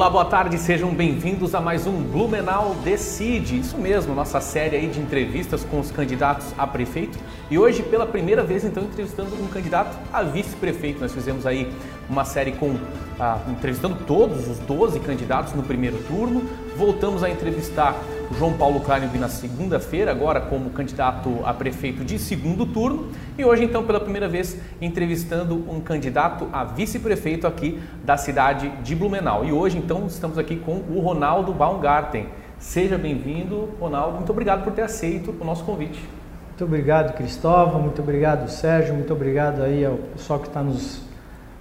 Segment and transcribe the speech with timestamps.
[0.00, 3.58] Olá, boa tarde, sejam bem-vindos a mais um Blumenau Decide.
[3.58, 7.18] Isso mesmo, nossa série aí de entrevistas com os candidatos a prefeito.
[7.50, 11.02] E hoje, pela primeira vez, então, entrevistando um candidato a vice-prefeito.
[11.02, 11.70] Nós fizemos aí
[12.08, 12.78] uma série com
[13.18, 16.48] ah, entrevistando todos os 12 candidatos no primeiro turno.
[16.76, 17.94] Voltamos a entrevistar
[18.30, 23.08] o João Paulo Kleinby na segunda-feira, agora como candidato a prefeito de segundo turno.
[23.36, 28.94] E hoje, então, pela primeira vez, entrevistando um candidato a vice-prefeito aqui da cidade de
[28.94, 29.44] Blumenau.
[29.44, 32.26] E hoje, então, estamos aqui com o Ronaldo Baumgarten.
[32.58, 34.16] Seja bem-vindo, Ronaldo.
[34.16, 36.00] Muito obrigado por ter aceito o nosso convite.
[36.48, 37.80] Muito obrigado, Cristóvão.
[37.80, 38.94] Muito obrigado, Sérgio.
[38.94, 41.02] Muito obrigado aí ao pessoal que está nos,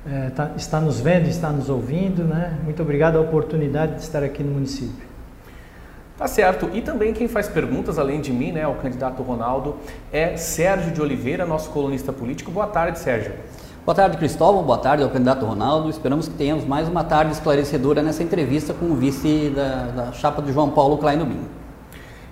[0.08, 2.23] é, tá, está nos vendo, está nos ouvindo.
[2.23, 2.57] Né?
[2.63, 5.07] Muito obrigado a oportunidade de estar aqui no município.
[6.17, 6.70] Tá certo.
[6.73, 9.77] E também quem faz perguntas, além de mim, né, o candidato Ronaldo,
[10.12, 12.51] é Sérgio de Oliveira, nosso colunista político.
[12.51, 13.32] Boa tarde, Sérgio.
[13.85, 14.62] Boa tarde, Cristóvão.
[14.63, 15.90] Boa tarde ao candidato Ronaldo.
[15.90, 20.41] Esperamos que tenhamos mais uma tarde esclarecedora nessa entrevista com o vice da, da chapa
[20.41, 21.48] de João Paulo Kleinobin.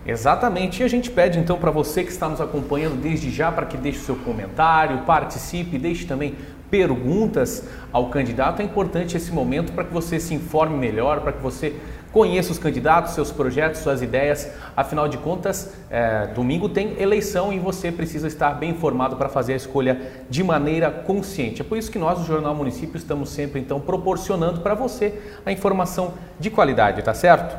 [0.06, 0.82] Exatamente.
[0.82, 3.76] E a gente pede então para você que está nos acompanhando desde já para que
[3.76, 6.36] deixe o seu comentário, participe, deixe também
[6.70, 8.62] perguntas ao candidato.
[8.62, 11.76] É importante esse momento para que você se informe melhor, para que você
[12.12, 14.50] Conheça os candidatos, seus projetos, suas ideias.
[14.76, 19.54] Afinal de contas, é, domingo tem eleição e você precisa estar bem informado para fazer
[19.54, 21.62] a escolha de maneira consciente.
[21.62, 25.14] É por isso que nós, do Jornal Município, estamos sempre então proporcionando para você
[25.46, 27.56] a informação de qualidade, tá certo?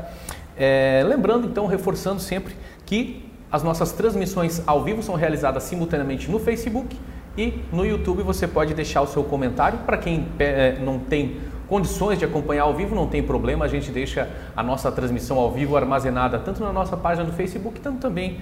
[0.56, 6.38] É, lembrando então, reforçando sempre que as nossas transmissões ao vivo são realizadas simultaneamente no
[6.40, 6.98] Facebook
[7.38, 8.22] e no YouTube.
[8.24, 11.36] Você pode deixar o seu comentário para quem é, não tem
[11.68, 15.52] condições de acompanhar ao vivo, não tem problema, a gente deixa a nossa transmissão ao
[15.52, 18.38] vivo armazenada tanto na nossa página do Facebook, tanto também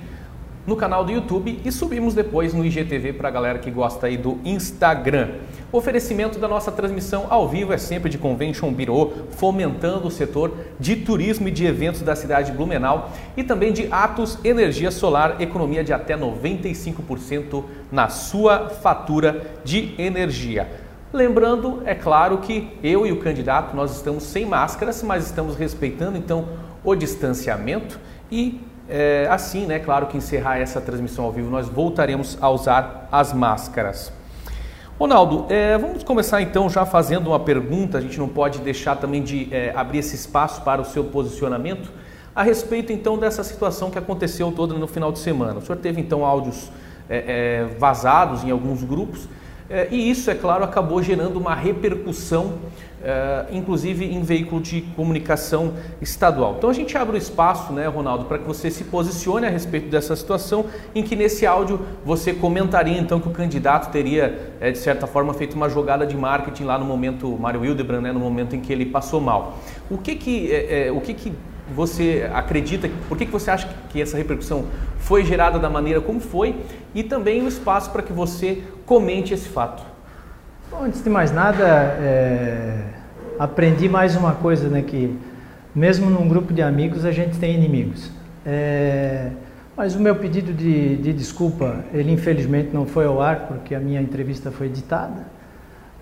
[0.67, 4.17] no canal do YouTube e subimos depois no IGTV para a galera que gosta aí
[4.17, 5.29] do Instagram.
[5.73, 10.53] O oferecimento da nossa transmissão ao vivo é sempre de Convention Bureau, fomentando o setor
[10.81, 15.41] de turismo e de eventos da cidade de Blumenau e também de Atos Energia Solar,
[15.41, 20.69] economia de até 95% na sua fatura de energia.
[21.13, 26.19] Lembrando, é claro que eu e o candidato nós estamos sem máscaras, mas estamos respeitando
[26.19, 26.49] então
[26.85, 27.99] o distanciamento
[28.31, 33.09] e é, assim, né, claro que encerrar essa transmissão ao vivo nós voltaremos a usar
[33.11, 34.13] as máscaras.
[34.99, 39.23] Ronaldo, é, vamos começar então já fazendo uma pergunta, a gente não pode deixar também
[39.23, 41.91] de é, abrir esse espaço para o seu posicionamento
[42.35, 45.59] a respeito então dessa situação que aconteceu toda no final de semana.
[45.59, 46.71] O senhor teve então áudios
[47.09, 49.29] é, é, vazados em alguns grupos
[49.69, 52.55] é, e isso, é claro, acabou gerando uma repercussão,
[53.03, 56.57] é, inclusive em veículo de comunicação estadual.
[56.59, 59.89] Então a gente abre o espaço, né, Ronaldo, para que você se posicione a respeito
[59.89, 64.79] dessa situação, em que nesse áudio você comentaria então que o candidato teria, é, de
[64.79, 68.57] certa forma, feito uma jogada de marketing lá no momento, Mário Hildebrand, né, no momento
[68.57, 69.59] em que ele passou mal.
[69.91, 71.33] O que que, é, é, o que, que
[71.75, 74.67] você acredita, por que, que você acha que essa repercussão
[74.99, 76.55] foi gerada da maneira como foi
[76.95, 79.96] e também o espaço para que você comente esse fato.
[80.69, 82.77] Bom, antes de mais nada, é,
[83.39, 85.17] aprendi mais uma coisa, né, que
[85.73, 88.11] mesmo num grupo de amigos a gente tem inimigos.
[88.45, 89.31] É,
[89.77, 93.79] mas o meu pedido de, de desculpa, ele infelizmente não foi ao ar porque a
[93.79, 95.25] minha entrevista foi editada.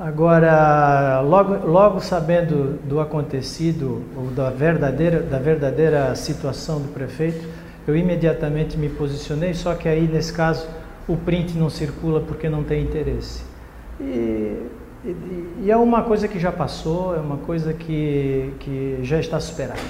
[0.00, 7.46] Agora, logo, logo sabendo do acontecido, ou da verdadeira, da verdadeira situação do prefeito,
[7.86, 10.66] eu imediatamente me posicionei, só que aí, nesse caso,
[11.06, 13.53] o print não circula porque não tem interesse.
[14.00, 14.66] E,
[15.04, 15.16] e,
[15.64, 19.80] e é uma coisa que já passou, é uma coisa que, que já está superada.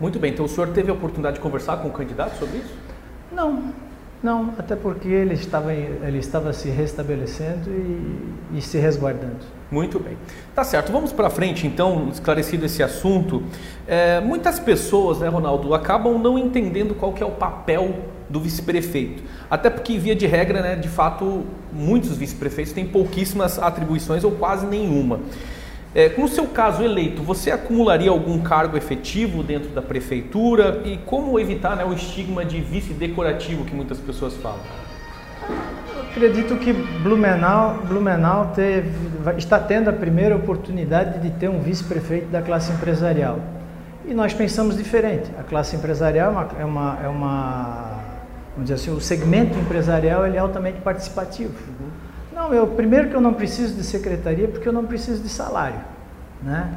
[0.00, 2.74] Muito bem, então o senhor teve a oportunidade de conversar com o candidato sobre isso?
[3.32, 3.72] Não,
[4.22, 9.44] não, até porque ele estava, ele estava se restabelecendo e, e se resguardando.
[9.70, 10.16] Muito bem.
[10.54, 13.42] Tá certo, vamos para frente então, esclarecido esse assunto.
[13.86, 17.94] É, muitas pessoas, né, Ronaldo, acabam não entendendo qual que é o papel
[18.28, 19.22] do vice-prefeito.
[19.50, 24.66] Até porque, via de regra, né, de fato, muitos vice-prefeitos têm pouquíssimas atribuições ou quase
[24.66, 25.20] nenhuma.
[25.94, 30.82] É, com o seu caso eleito, você acumularia algum cargo efetivo dentro da prefeitura?
[30.84, 34.58] E como evitar né, o estigma de vice decorativo que muitas pessoas falam?
[36.10, 38.90] Acredito que Blumenau, Blumenau teve,
[39.36, 43.38] está tendo a primeira oportunidade de ter um vice-prefeito da classe empresarial.
[44.06, 45.30] E nós pensamos diferente.
[45.38, 47.94] A classe empresarial é uma, é uma, é uma
[48.54, 51.52] vamos dizer assim, o segmento empresarial ele é altamente participativo.
[51.68, 51.88] Uhum.
[52.34, 55.80] Não, eu primeiro que eu não preciso de secretaria porque eu não preciso de salário,
[56.42, 56.72] né?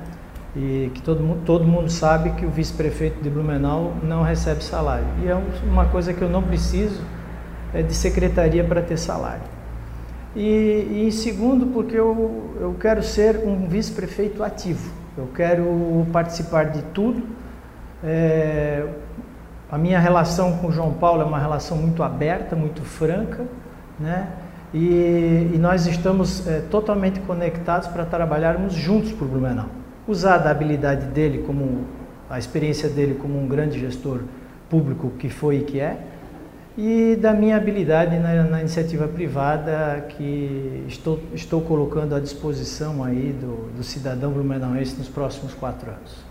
[0.56, 5.06] E que todo mundo, todo mundo sabe que o vice-prefeito de Blumenau não recebe salário.
[5.24, 7.02] E é uma coisa que eu não preciso
[7.74, 9.44] é de secretaria para ter salário.
[10.36, 14.92] E, e em segundo, porque eu, eu quero ser um vice-prefeito ativo.
[15.18, 17.24] Eu quero participar de tudo.
[18.04, 18.86] É,
[19.70, 23.46] a minha relação com o João Paulo é uma relação muito aberta, muito franca,
[24.00, 24.30] né?
[24.74, 29.68] E, e nós estamos é, totalmente conectados para trabalharmos juntos para o Blumenau.
[30.08, 31.86] Usar da habilidade dele, como
[32.30, 34.22] a experiência dele como um grande gestor
[34.70, 35.98] público que foi e que é,
[36.78, 43.34] e da minha habilidade na, na, iniciativa privada que estou, estou colocando à disposição aí
[43.34, 46.27] do, do cidadão blumenauense nos próximos quatro anos.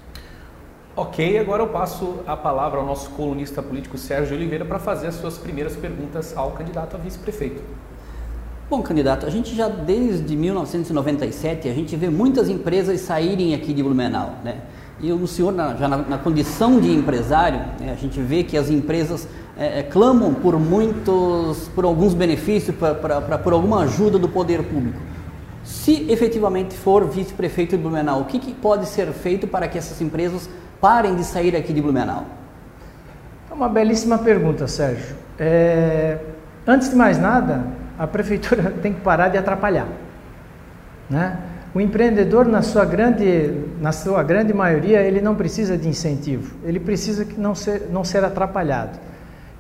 [0.98, 5.16] Ok, agora eu passo a palavra ao nosso colunista político Sérgio Oliveira para fazer as
[5.16, 7.62] suas primeiras perguntas ao candidato a vice-prefeito.
[8.70, 13.82] Bom, candidato, a gente já desde 1997 a gente vê muitas empresas saírem aqui de
[13.82, 14.62] Blumenau, né?
[14.98, 18.56] E o senhor, na, já na, na, condição de empresário, né, a gente vê que
[18.56, 19.28] as empresas
[19.58, 24.31] é, é, clamam por muitos, por alguns benefícios, pra, pra, pra, por alguma ajuda do
[24.31, 24.98] poder público.
[25.62, 30.00] Se efetivamente for vice-prefeito de Blumenau, o que, que, pode ser feito para que essas
[30.00, 30.48] empresas
[30.86, 32.24] parem de sair aqui de Blumenau?
[33.50, 35.16] É uma belíssima pergunta, Sérgio.
[35.36, 36.16] É,
[36.64, 37.64] antes de mais nada,
[37.98, 39.88] a prefeitura tem que parar de atrapalhar,
[41.10, 41.38] né?
[41.74, 46.78] O empreendedor, na sua grande, na sua grande maioria, ele não precisa de incentivo, ele
[46.78, 48.96] precisa não ser, não ser atrapalhado,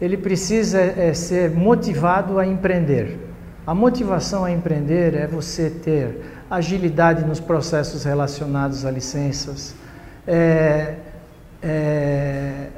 [0.00, 3.18] ele precisa é, ser motivado a empreender.
[3.66, 9.74] A motivação a empreender é você ter agilidade nos processos relacionados a licenças,
[10.24, 10.94] é,
[11.62, 12.68] é,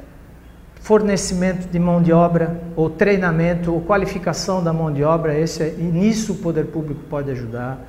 [0.81, 5.75] fornecimento de mão de obra, ou treinamento, ou qualificação da mão de obra, esse, é,
[5.77, 7.79] e nisso o poder público pode ajudar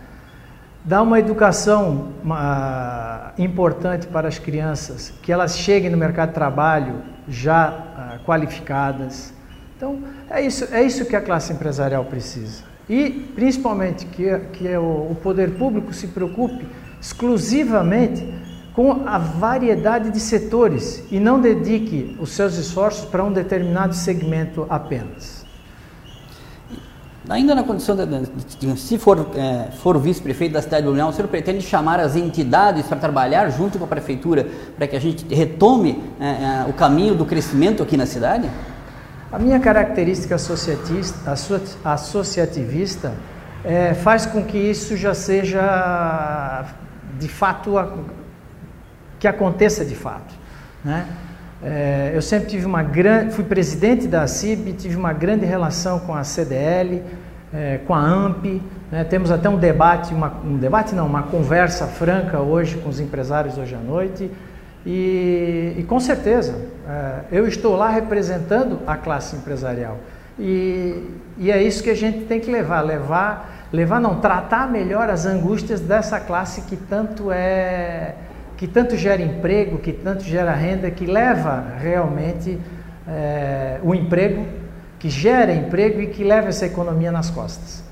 [0.83, 7.03] Dar uma educação uma, importante para as crianças, que elas cheguem no mercado de trabalho
[7.29, 9.35] já uh, qualificadas.
[9.77, 12.65] Então, é isso, é isso que a classe empresarial precisa.
[12.89, 16.67] E, principalmente, que, que o, o poder público se preocupe
[16.99, 18.27] exclusivamente
[18.81, 24.67] com a variedade de setores e não dedique os seus esforços para um determinado segmento
[24.71, 25.45] apenas.
[27.29, 31.11] Ainda na condição de, de, de se for, é, for vice-prefeito da cidade de Blumenau,
[31.11, 34.49] o senhor pretende chamar as entidades para trabalhar junto com a prefeitura
[34.79, 38.49] para que a gente retome é, é, o caminho do crescimento aqui na cidade?
[39.31, 41.35] A minha característica associativista,
[41.85, 43.13] associativista
[43.63, 46.65] é, faz com que isso já seja
[47.19, 47.77] de fato
[49.21, 50.35] que aconteça de fato,
[50.85, 51.07] né?
[51.63, 56.15] É, eu sempre tive uma grande, fui presidente da CIB, tive uma grande relação com
[56.15, 57.03] a CDL,
[57.53, 58.63] é, com a AMP.
[58.91, 59.05] Né?
[59.05, 63.59] Temos até um debate, uma, um debate não, uma conversa franca hoje com os empresários
[63.59, 64.31] hoje à noite.
[64.87, 66.55] E, e com certeza,
[66.89, 69.99] é, eu estou lá representando a classe empresarial.
[70.39, 75.11] E, e é isso que a gente tem que levar, levar, levar não, tratar melhor
[75.11, 78.15] as angústias dessa classe que tanto é
[78.61, 82.59] que tanto gera emprego, que tanto gera renda, que leva realmente
[83.09, 84.47] é, o emprego,
[84.99, 87.83] que gera emprego e que leva essa economia nas costas.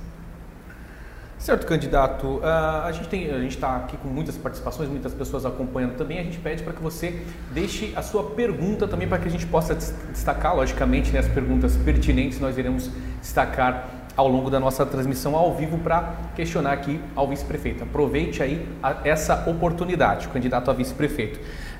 [1.38, 2.42] Certo, candidato.
[2.44, 6.18] A gente tem, a gente está aqui com muitas participações, muitas pessoas acompanhando também.
[6.18, 7.22] A gente pede para que você
[7.54, 11.76] deixe a sua pergunta também para que a gente possa destacar, logicamente, né, as perguntas
[11.76, 12.38] pertinentes.
[12.40, 12.90] Nós iremos
[13.22, 17.84] destacar ao longo da nossa transmissão ao vivo para questionar aqui ao vice-prefeito.
[17.84, 21.38] Aproveite aí a, essa oportunidade, candidato a vice-prefeito.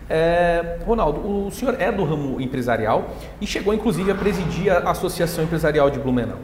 [0.09, 5.43] É, Ronaldo, o senhor é do ramo empresarial e chegou inclusive a presidir a Associação
[5.43, 6.39] Empresarial de Blumenau.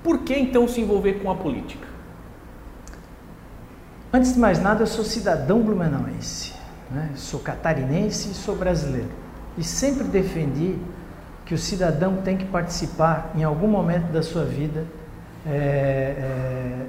[0.00, 1.88] Por que então se envolver com a política?
[4.12, 6.52] Antes de mais nada, eu sou cidadão blumenauense,
[6.88, 7.10] né?
[7.16, 9.10] sou catarinense e sou brasileiro.
[9.58, 10.76] E sempre defendi
[11.44, 14.86] que o cidadão tem que participar em algum momento da sua vida
[15.46, 16.86] é, é,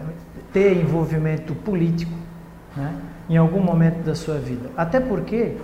[0.51, 2.11] ter envolvimento político
[2.75, 2.93] né,
[3.29, 4.69] em algum momento da sua vida.
[4.77, 5.57] Até porque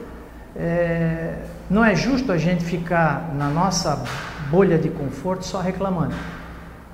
[0.55, 1.36] é,
[1.69, 4.03] não é justo a gente ficar na nossa
[4.50, 6.15] bolha de conforto só reclamando.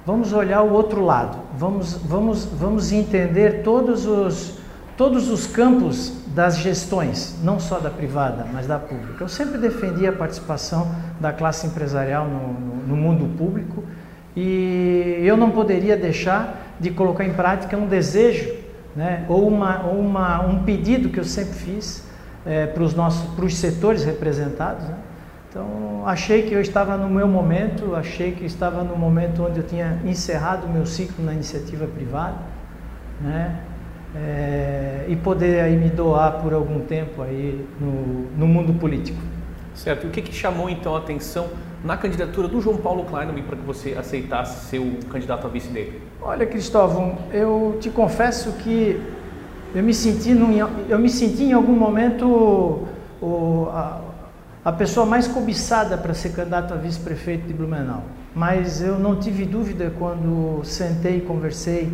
[0.05, 4.59] Vamos olhar o outro lado, vamos, vamos, vamos entender todos os,
[4.95, 9.23] todos os campos das gestões, não só da privada, mas da pública.
[9.23, 13.83] Eu sempre defendi a participação da classe empresarial no, no, no mundo público
[14.35, 18.53] e eu não poderia deixar de colocar em prática um desejo,
[18.95, 22.05] né, ou uma, uma, um pedido que eu sempre fiz
[22.45, 24.83] é, para os nossos para os setores representados.
[24.87, 24.95] Né?
[25.49, 29.63] Então, achei que eu estava no meu momento, achei que estava no momento onde eu
[29.65, 32.35] tinha encerrado o meu ciclo na iniciativa privada,
[33.21, 33.61] né?
[34.17, 39.17] É, e poder aí me doar por algum tempo aí no, no mundo político.
[39.73, 40.07] Certo.
[40.07, 41.47] O que, que chamou então a atenção
[41.85, 45.67] na candidatura do João Paulo Kleinman para que você aceitasse ser o candidato a vice
[45.67, 46.01] dele?
[46.19, 48.99] Olha, Cristóvão, eu te confesso que
[49.73, 50.51] eu me senti, num,
[50.89, 52.87] eu me senti em algum momento
[53.21, 54.01] o, a,
[54.65, 58.03] a pessoa mais cobiçada para ser candidato a vice-prefeito de Blumenau.
[58.33, 61.91] Mas eu não tive dúvida quando sentei, conversei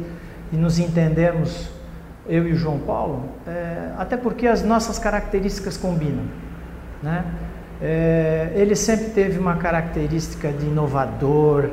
[0.54, 1.70] e nos entendemos,
[2.28, 6.24] eu e o João Paulo, é, até porque as nossas características combinam.
[7.04, 7.26] Né?
[7.82, 11.72] É, ele sempre teve uma característica de inovador,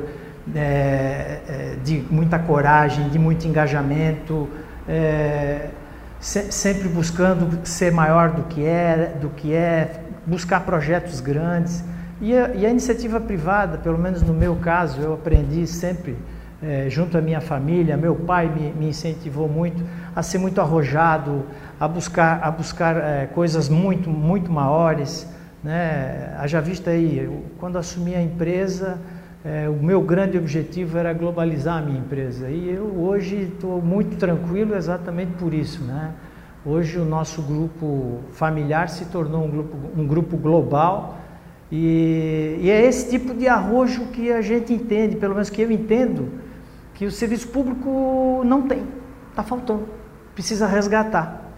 [0.55, 4.49] é, é de muita coragem, de muito engajamento,
[4.87, 5.67] é,
[6.19, 11.83] se, sempre buscando ser maior do que é, do que é, buscar projetos grandes.
[12.19, 16.17] E a, e a iniciativa privada, pelo menos no meu caso, eu aprendi sempre
[16.61, 19.81] é, junto à minha família, meu pai me, me, incentivou muito
[20.13, 21.45] a ser muito arrojado,
[21.79, 25.27] a buscar, a buscar é, coisas muito, muito maiores.
[25.63, 26.35] Né?
[26.37, 28.97] Haja vista aí, eu, quando assumi a empresa,
[29.43, 32.49] é, o meu grande objetivo era globalizar a minha empresa.
[32.49, 35.83] E eu hoje estou muito tranquilo exatamente por isso.
[35.83, 36.13] Né?
[36.65, 41.17] Hoje o nosso grupo familiar se tornou um grupo, um grupo global
[41.71, 45.71] e, e é esse tipo de arrojo que a gente entende, pelo menos que eu
[45.71, 46.29] entendo,
[46.95, 48.83] que o serviço público não tem,
[49.29, 49.87] está faltando,
[50.33, 51.48] precisa resgatar.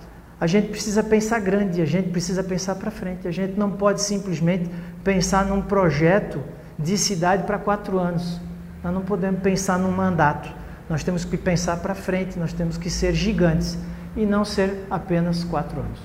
[0.41, 3.27] A gente precisa pensar grande, a gente precisa pensar para frente.
[3.27, 4.71] A gente não pode simplesmente
[5.03, 6.43] pensar num projeto
[6.79, 8.41] de cidade para quatro anos.
[8.83, 10.51] Nós não podemos pensar num mandato.
[10.89, 13.77] Nós temos que pensar para frente, nós temos que ser gigantes
[14.17, 15.99] e não ser apenas quatro anos.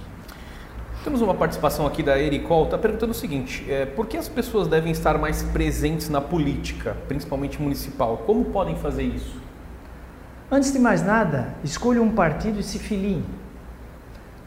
[1.02, 4.68] Temos uma participação aqui da Ericol, está perguntando o seguinte: é, por que as pessoas
[4.68, 8.18] devem estar mais presentes na política, principalmente municipal?
[8.26, 9.40] Como podem fazer isso?
[10.50, 13.24] Antes de mais nada, escolham um partido e se filiem.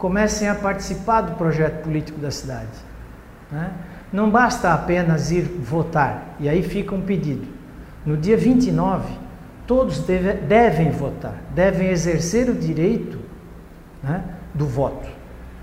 [0.00, 2.70] Comecem a participar do projeto político da cidade.
[3.52, 3.70] Né?
[4.10, 7.46] Não basta apenas ir votar, e aí fica um pedido.
[8.06, 9.12] No dia 29,
[9.66, 13.18] todos deve, devem votar, devem exercer o direito
[14.02, 15.06] né, do voto.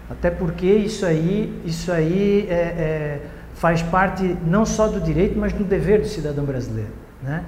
[0.08, 3.22] Até porque isso aí, isso aí é, é,
[3.56, 6.94] faz parte não só do direito, mas do dever do cidadão brasileiro.
[7.24, 7.44] Né?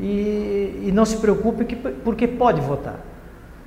[0.00, 2.98] E, e não se preocupe que, porque pode votar.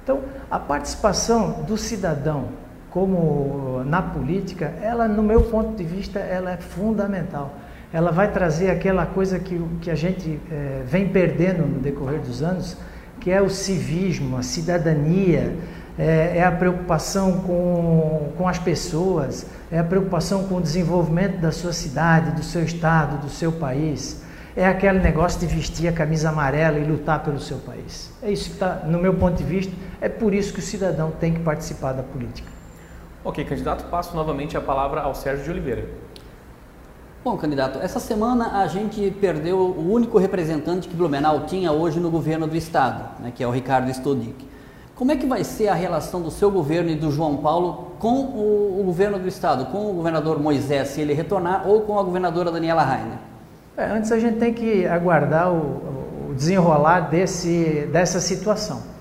[0.04, 2.50] Então, a participação do cidadão
[2.96, 7.54] como na política, ela, no meu ponto de vista, ela é fundamental.
[7.92, 12.42] Ela vai trazer aquela coisa que, que a gente é, vem perdendo no decorrer dos
[12.42, 12.78] anos,
[13.20, 15.58] que é o civismo, a cidadania,
[16.00, 21.52] é, é, a preocupação com, com as pessoas, é a preocupação com o desenvolvimento da
[21.52, 24.24] sua cidade, do seu estado, do seu país.
[24.56, 28.10] É aquele negócio de vestir a camisa amarela e lutar pelo seu país.
[28.24, 31.12] É isso que está, no meu ponto de vista, é por isso que o cidadão
[31.12, 32.55] tem que participar da política.
[33.26, 35.90] Ok, candidato, passo novamente a palavra ao Sérgio de Oliveira.
[37.24, 42.12] Bom, candidato, essa semana a gente perdeu o único representante que Blumenau tinha hoje no
[42.12, 44.48] governo do estado, né, que é o Ricardo Stodic.
[44.94, 48.14] Como é que vai ser a relação do seu governo e do João Paulo com
[48.14, 52.04] o, o governo do estado, com o governador Moisés, se ele retornar, ou com a
[52.04, 53.18] governadora Daniela Rainer?
[53.76, 58.95] É, antes a gente tem que aguardar o, o desenrolar desse, dessa situação.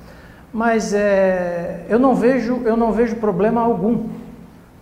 [0.54, 4.06] Mas é, eu, não vejo, eu não vejo problema algum.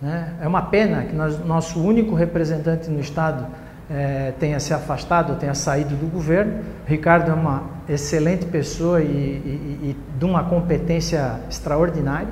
[0.02, 0.35] Né?
[0.43, 3.47] É uma pena que nós, nosso único representante no estado
[3.91, 6.61] é, tenha se afastado, tenha saído do governo.
[6.87, 12.29] Ricardo é uma excelente pessoa e, e, e de uma competência extraordinária.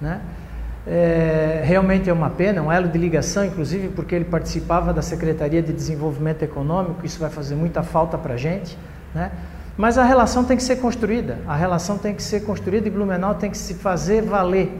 [0.00, 0.20] Né?
[0.86, 5.60] É, realmente é uma pena, um elo de ligação, inclusive porque ele participava da Secretaria
[5.60, 8.78] de Desenvolvimento Econômico, isso vai fazer muita falta para a gente.
[9.12, 9.32] Né?
[9.76, 13.34] Mas a relação tem que ser construída, a relação tem que ser construída e Blumenau
[13.34, 14.72] tem que se fazer valer.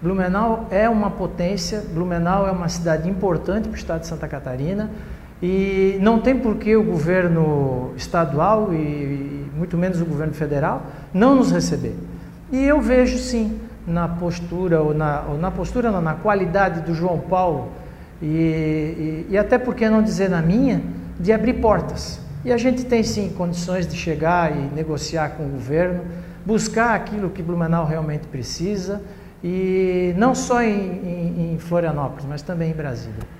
[0.00, 4.90] Blumenau é uma potência, Blumenau é uma cidade importante para o estado de Santa Catarina,
[5.42, 11.34] e não tem por que o governo estadual e muito menos o governo federal não
[11.34, 11.94] nos receber.
[12.50, 16.94] E eu vejo sim na postura, ou na, ou na postura não, na qualidade do
[16.94, 17.68] João Paulo,
[18.22, 20.80] e, e, e até por que não dizer na minha,
[21.20, 22.27] de abrir portas.
[22.44, 26.04] E a gente tem sim condições de chegar e negociar com o governo,
[26.46, 29.02] buscar aquilo que Blumenau realmente precisa,
[29.42, 33.37] e não só em, em, em Florianópolis, mas também em Brasília.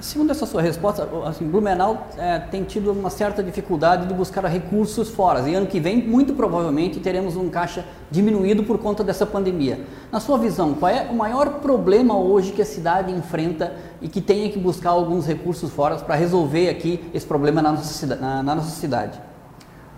[0.00, 5.10] Segundo essa sua resposta, assim, Blumenau é, tem tido uma certa dificuldade de buscar recursos
[5.10, 5.46] fora.
[5.46, 9.80] E ano que vem, muito provavelmente, teremos um caixa diminuído por conta dessa pandemia.
[10.10, 14.22] Na sua visão, qual é o maior problema hoje que a cidade enfrenta e que
[14.22, 18.54] tenha que buscar alguns recursos fora para resolver aqui esse problema na nossa, na, na
[18.54, 19.20] nossa cidade?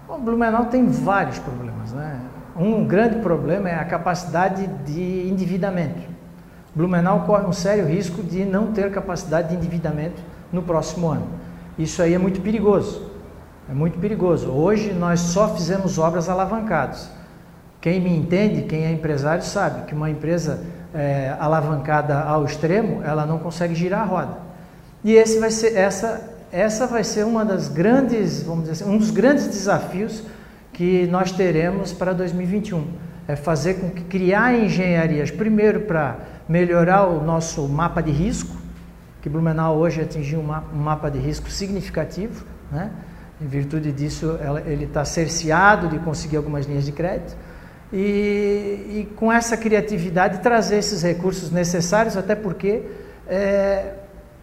[0.08, 1.92] Bom, Blumenau tem vários problemas.
[1.92, 2.20] Né?
[2.56, 6.15] Um grande problema é a capacidade de endividamento.
[6.76, 11.26] Blumenau corre um sério risco de não ter capacidade de endividamento no próximo ano.
[11.78, 13.10] Isso aí é muito perigoso.
[13.68, 14.50] É muito perigoso.
[14.50, 17.10] Hoje nós só fizemos obras alavancadas.
[17.80, 20.60] Quem me entende, quem é empresário, sabe que uma empresa
[20.94, 24.36] é, alavancada ao extremo, ela não consegue girar a roda.
[25.02, 28.98] E esse vai ser, essa, essa vai ser uma das grandes, vamos dizer assim, um
[28.98, 30.22] dos grandes desafios
[30.74, 32.86] que nós teremos para 2021.
[33.28, 38.56] É fazer com que criar engenharias, primeiro para melhorar o nosso mapa de risco,
[39.20, 42.90] que Blumenau hoje atingiu um mapa de risco significativo, né?
[43.40, 47.36] em virtude disso ele está cerceado de conseguir algumas linhas de crédito,
[47.92, 52.82] e, e, com essa criatividade trazer esses recursos necessários, até porque
[53.28, 53.94] é,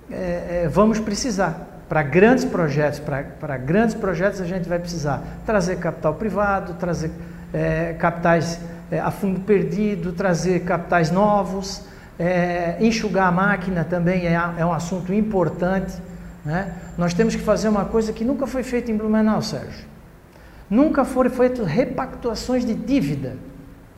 [0.10, 1.70] é, é vamos precisar.
[1.90, 7.12] Para grandes projetos, para grandes projetos a gente vai precisar trazer capital privado, trazer
[7.54, 11.84] é, capitais é, a fundo perdido, trazer capitais novos,
[12.24, 15.94] é, enxugar a máquina também é, é um assunto importante.
[16.46, 16.74] Né?
[16.98, 19.86] Nós temos que fazer uma coisa que nunca foi feita em Blumenau, Sérgio.
[20.70, 23.36] Nunca foram feitas repactuações de dívida.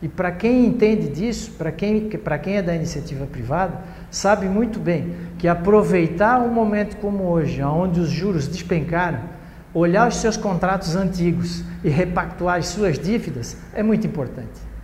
[0.02, 2.10] E para quem entende disso, para quem,
[2.42, 3.80] quem é da iniciativa privada,
[4.10, 9.20] sabe muito bem que aproveitar um momento como hoje, onde os juros despencaram,
[9.74, 14.75] olhar os seus contratos antigos e repactuar as suas dívidas é muito importante.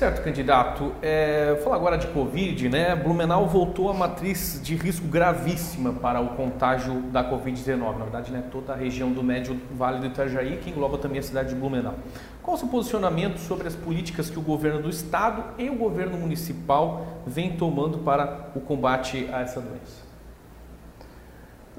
[0.00, 0.94] Certo, candidato.
[1.02, 2.96] É, falar agora de Covid, né?
[2.96, 7.98] Blumenau voltou a matriz de risco gravíssima para o contágio da Covid-19.
[7.98, 11.22] Na verdade, né, toda a região do Médio Vale do Itajaí, que engloba também a
[11.22, 11.96] cidade de Blumenau.
[12.42, 16.16] Qual o seu posicionamento sobre as políticas que o governo do estado e o governo
[16.16, 20.09] municipal vem tomando para o combate a essa doença?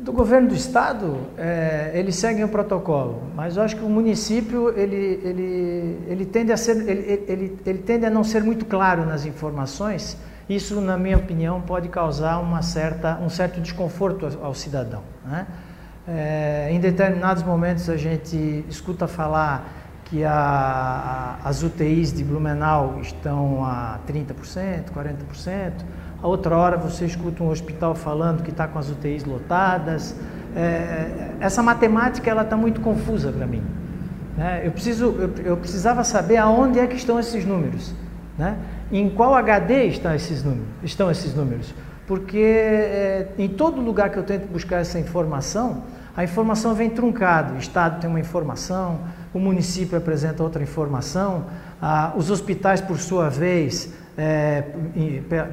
[0.02, 4.70] Do governo do estado, é, eles seguem o protocolo, mas eu acho que o município
[4.76, 9.06] ele, ele, ele, tende a ser, ele, ele, ele tende a não ser muito claro
[9.06, 10.18] nas informações.
[10.50, 15.04] Isso, na minha opinião, pode causar uma certa, um certo desconforto ao, ao cidadão.
[15.24, 15.46] Né?
[16.08, 19.72] É, em determinados momentos a gente escuta falar
[20.06, 25.72] que a, a, as UTIs de Blumenau estão a 30%, 40%.
[26.22, 30.16] A outra hora você escuta um hospital falando que está com as UTIs lotadas.
[30.56, 33.64] É, essa matemática ela está muito confusa para mim.
[34.38, 34.62] Né?
[34.64, 37.94] Eu, preciso, eu, eu, precisava saber aonde é que estão esses números.
[38.38, 38.56] Né?
[38.92, 40.68] Em qual HD estão esses números?
[40.84, 41.74] Estão esses números?
[42.06, 45.84] Porque é, em todo lugar que eu tento buscar essa informação,
[46.16, 47.54] a informação vem truncada.
[47.54, 49.00] O Estado tem uma informação,
[49.34, 51.46] o município apresenta outra informação,
[51.82, 54.64] ah, os hospitais, por sua vez, é,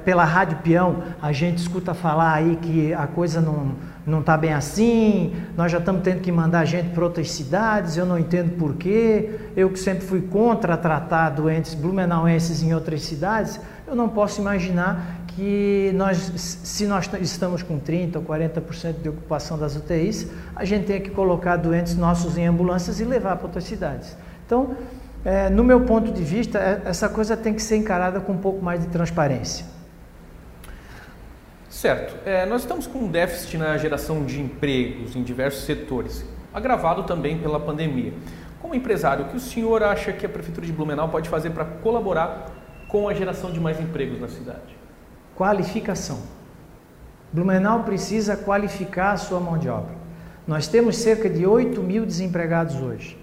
[0.05, 3.75] pela Rádio Peão, a gente escuta falar aí que a coisa não
[4.09, 8.07] não está bem assim, nós já estamos tendo que mandar gente para outras cidades, eu
[8.07, 13.95] não entendo porquê, eu que sempre fui contra tratar doentes blumenauenses em outras cidades, eu
[13.95, 19.77] não posso imaginar que nós, se nós estamos com 30% ou 40% de ocupação das
[19.77, 24.17] UTIs, a gente tem que colocar doentes nossos em ambulâncias e levar para outras cidades.
[24.47, 24.75] Então,
[25.25, 28.39] é, no meu ponto de vista, é, essa coisa tem que ser encarada com um
[28.39, 29.67] pouco mais de transparência.
[31.69, 32.17] Certo.
[32.27, 37.39] É, nós estamos com um déficit na geração de empregos em diversos setores, agravado também
[37.39, 38.13] pela pandemia.
[38.61, 41.65] Como empresário, o que o senhor acha que a Prefeitura de Blumenau pode fazer para
[41.65, 42.47] colaborar
[42.89, 44.77] com a geração de mais empregos na cidade?
[45.37, 46.23] Qualificação.
[47.33, 49.95] Blumenau precisa qualificar a sua mão de obra.
[50.47, 53.19] Nós temos cerca de 8 mil desempregados hoje.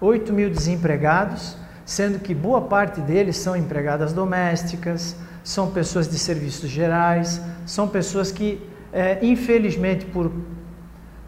[0.00, 6.68] 8 mil desempregados, sendo que boa parte deles são empregadas domésticas, são pessoas de serviços
[6.68, 8.60] gerais, são pessoas que,
[8.92, 10.32] é, infelizmente, por,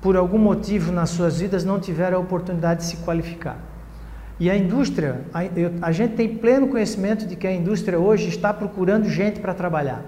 [0.00, 3.58] por algum motivo nas suas vidas, não tiveram a oportunidade de se qualificar.
[4.40, 8.28] E a indústria, a, eu, a gente tem pleno conhecimento de que a indústria hoje
[8.28, 10.02] está procurando gente para trabalhar,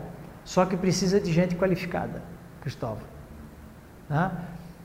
[0.44, 2.22] só que precisa de gente qualificada,
[2.60, 2.98] Cristóvão.
[4.08, 4.32] Tá?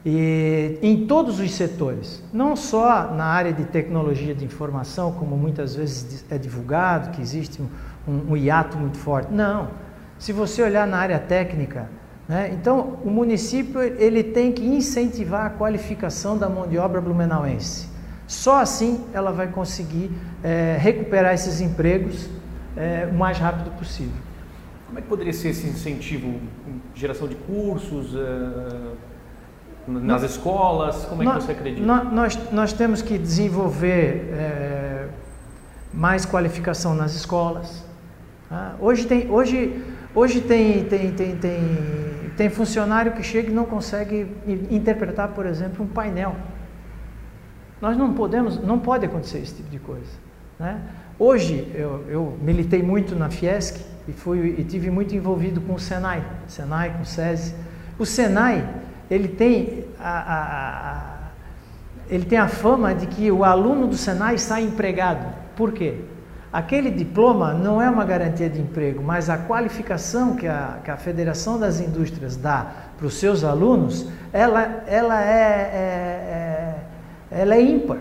[0.05, 5.75] E em todos os setores, não só na área de tecnologia de informação, como muitas
[5.75, 7.59] vezes é divulgado, que existe
[8.07, 9.33] um, um hiato muito forte.
[9.33, 9.71] Não.
[10.19, 11.89] Se você olhar na área técnica,
[12.29, 17.89] né, então o município ele tem que incentivar a qualificação da mão de obra blumenauense.
[18.27, 20.11] Só assim ela vai conseguir
[20.43, 22.29] é, recuperar esses empregos
[22.77, 24.13] é, o mais rápido possível.
[24.85, 26.39] Como é que poderia ser esse incentivo?
[26.93, 28.15] Geração de cursos?
[28.15, 29.14] É
[29.87, 31.05] nas escolas?
[31.05, 31.85] Como é que você acredita?
[31.85, 35.07] Nós, nós temos que desenvolver é,
[35.93, 37.83] mais qualificação nas escolas.
[38.49, 38.75] Tá?
[38.79, 41.61] Hoje, tem, hoje, hoje tem, tem, tem, tem,
[42.35, 44.27] tem funcionário que chega e não consegue
[44.69, 46.35] interpretar, por exemplo, um painel.
[47.81, 50.11] Nós não podemos, não pode acontecer esse tipo de coisa.
[50.59, 50.79] Né?
[51.19, 55.79] Hoje eu, eu militei muito na Fiesc e fui e tive muito envolvido com o
[55.79, 57.55] Senai, Senai com o SESI.
[57.97, 58.67] O Senai
[59.09, 61.15] ele tem a, a,
[62.09, 65.25] ele tem a fama de que o aluno do Senai sai empregado.
[65.55, 66.01] Por quê?
[66.51, 70.95] Aquele diploma não é uma garantia de emprego, mas a qualificação que a, que a
[70.95, 76.79] Federação das Indústrias dá para os seus alunos, ela, ela, é, é,
[77.31, 77.99] é, ela é ímpar.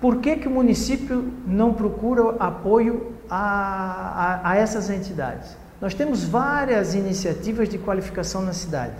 [0.00, 5.56] Por que, que o município não procura apoio a, a, a essas entidades?
[5.80, 8.94] Nós temos várias iniciativas de qualificação na cidade,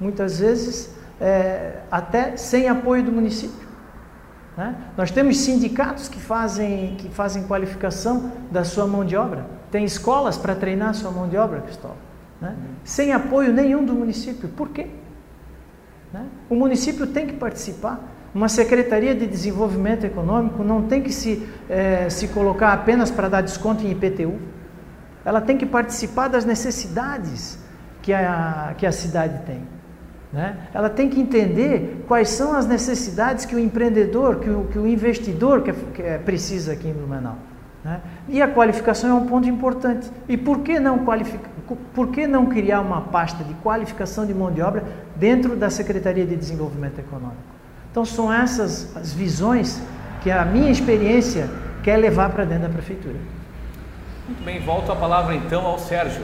[0.00, 3.68] muitas vezes é, até sem apoio do município.
[4.56, 4.74] Né?
[4.96, 9.46] Nós temos sindicatos que fazem, que fazem qualificação da sua mão de obra.
[9.70, 11.96] Tem escolas para treinar a sua mão de obra, Cristóvão.
[12.40, 12.56] Né?
[12.82, 14.48] Sem apoio nenhum do município.
[14.48, 14.86] Por quê?
[16.12, 16.26] Né?
[16.48, 18.00] O município tem que participar.
[18.34, 23.40] Uma Secretaria de Desenvolvimento Econômico não tem que se, é, se colocar apenas para dar
[23.40, 24.38] desconto em IPTU.
[25.24, 27.58] Ela tem que participar das necessidades
[28.00, 29.79] que a, que a cidade tem.
[30.32, 30.56] Né?
[30.72, 34.86] Ela tem que entender quais são as necessidades que o empreendedor, que o, que o
[34.86, 37.36] investidor que, que precisa aqui em Blumenau.
[37.84, 38.00] Né?
[38.28, 40.10] E a qualificação é um ponto importante.
[40.28, 41.04] E por que, não
[41.94, 44.84] por que não criar uma pasta de qualificação de mão de obra
[45.16, 47.42] dentro da Secretaria de Desenvolvimento Econômico?
[47.90, 49.82] Então são essas as visões
[50.22, 51.48] que a minha experiência
[51.82, 53.16] quer levar para dentro da prefeitura.
[54.28, 56.22] Muito bem, volto a palavra então ao Sérgio.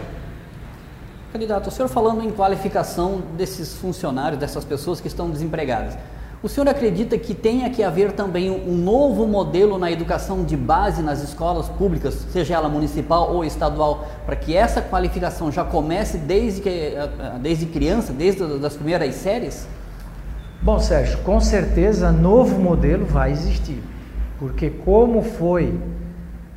[1.37, 5.94] Candidato, o senhor falando em qualificação desses funcionários, dessas pessoas que estão desempregadas,
[6.42, 11.03] o senhor acredita que tenha que haver também um novo modelo na educação de base
[11.03, 16.62] nas escolas públicas, seja ela municipal ou estadual, para que essa qualificação já comece desde,
[16.62, 19.68] que, eh, eh, desde criança, desde as primeiras séries?
[20.62, 23.83] Bom, Sérgio, com certeza novo modelo vai existir,
[24.38, 25.79] porque como foi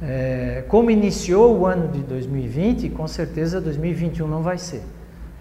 [0.01, 4.83] é, como iniciou o ano de 2020, com certeza 2021 não vai ser.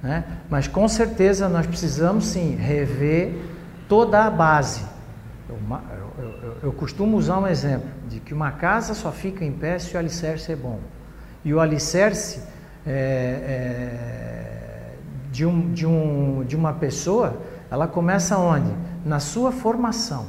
[0.02, 0.24] Né?
[0.50, 3.34] Mas com certeza nós precisamos sim rever
[3.88, 4.82] toda a base.
[5.48, 5.56] Eu,
[6.18, 9.78] eu, eu, eu, costumo usar um exemplo de que uma casa só fica em pé
[9.78, 10.78] se o alicerce é bom.
[11.44, 12.42] E o alicerce
[12.86, 14.94] é, é,
[15.30, 17.40] de, um, de, um, de uma pessoa,
[17.70, 18.70] ela começa onde?
[19.04, 20.26] Na sua formação.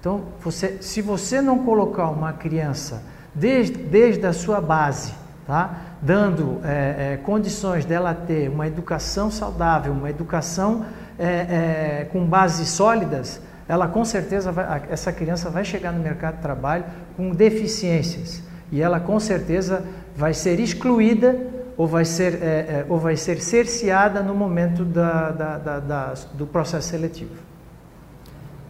[0.00, 3.02] Então, você, se você não colocar uma criança
[3.34, 5.12] desde, desde a sua base,
[5.46, 5.80] tá?
[6.00, 10.84] dando é, é, condições dela ter uma educação saudável, uma educação
[11.18, 16.36] é, é com bases sólidas, ela com certeza vai, essa criança vai chegar no mercado
[16.36, 16.84] de trabalho
[17.16, 19.82] com deficiências e ela com certeza
[20.16, 21.36] vai ser excluída
[21.76, 26.46] ou vai ser, é, é, ou vai ser cerceada no momento da, da, da, do
[26.46, 27.34] processo seletivo.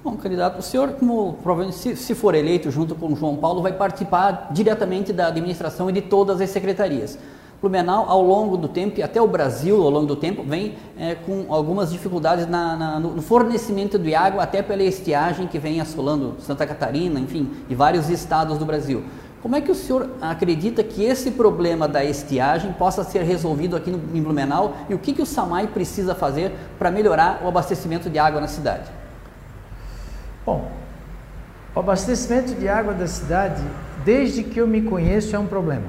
[0.04, 1.38] Bom, candidato, o senhor, como
[1.72, 5.94] se, se for eleito junto com o João Paulo, vai participar diretamente da administração e
[5.94, 7.18] de todas as secretarias.
[7.58, 11.14] Blumenau, ao longo do tempo, e até o Brasil, ao longo do tempo, vem é,
[11.14, 16.34] com algumas dificuldades na, na, no fornecimento de água, até pela estiagem que vem assolando
[16.38, 19.04] Santa Catarina, enfim, e vários estados do Brasil.
[19.40, 23.90] Como é que o senhor acredita que esse problema da estiagem possa ser resolvido aqui
[23.90, 28.10] no, em Blumenau e o que, que o SAMAI precisa fazer para melhorar o abastecimento
[28.10, 29.03] de água na cidade?
[30.44, 30.70] Bom,
[31.74, 33.62] o abastecimento de água da cidade,
[34.04, 35.86] desde que eu me conheço, é um problema.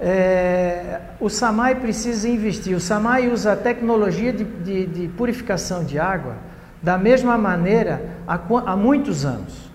[0.00, 2.76] É, o SAMAI precisa investir.
[2.76, 6.36] O SAMAI usa a tecnologia de, de, de purificação de água
[6.82, 9.68] da mesma maneira há, há, muitos anos.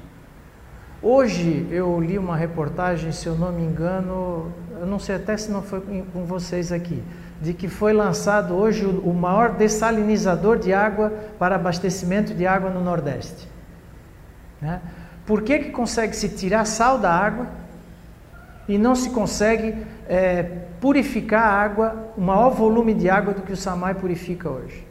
[1.02, 5.52] Hoje eu li uma reportagem, se eu não me engano, eu não sei até se
[5.52, 7.04] não foi com vocês aqui,
[7.44, 12.82] de que foi lançado hoje o maior dessalinizador de água para abastecimento de água no
[12.82, 13.50] Nordeste.
[14.62, 14.80] Né?
[15.26, 17.48] Por que, que consegue se tirar sal da água
[18.66, 19.76] e não se consegue
[20.08, 20.44] é,
[20.80, 24.88] purificar a água, o maior volume de água do que o Samai purifica hoje?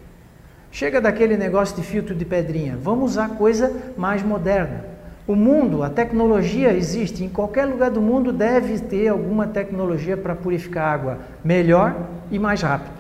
[0.71, 4.92] Chega daquele negócio de filtro de pedrinha, vamos usar coisa mais moderna.
[5.27, 10.35] O mundo, a tecnologia existe, em qualquer lugar do mundo deve ter alguma tecnologia para
[10.35, 11.95] purificar água melhor
[12.31, 12.97] e mais rápido,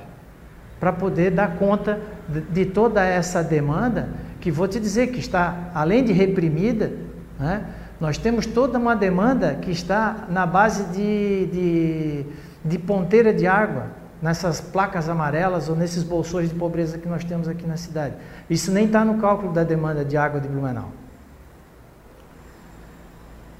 [0.78, 1.98] para poder dar conta
[2.50, 4.08] de toda essa demanda,
[4.40, 6.92] que vou te dizer que está, além de reprimida,
[7.40, 7.64] né,
[8.00, 12.26] nós temos toda uma demanda que está na base de, de,
[12.64, 13.86] de ponteira de água,
[14.20, 18.14] nessas placas amarelas ou nesses bolsões de pobreza que nós temos aqui na cidade.
[18.48, 21.01] Isso nem está no cálculo da demanda de água de Blumenau.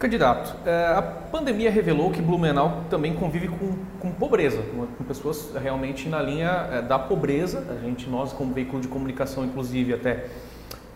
[0.02, 4.60] Candidato, é, a pandemia revelou que Blumenau também convive com, com pobreza,
[4.98, 7.64] com pessoas realmente na linha é, da pobreza.
[7.70, 10.26] A gente, nós como veículo de comunicação, inclusive, até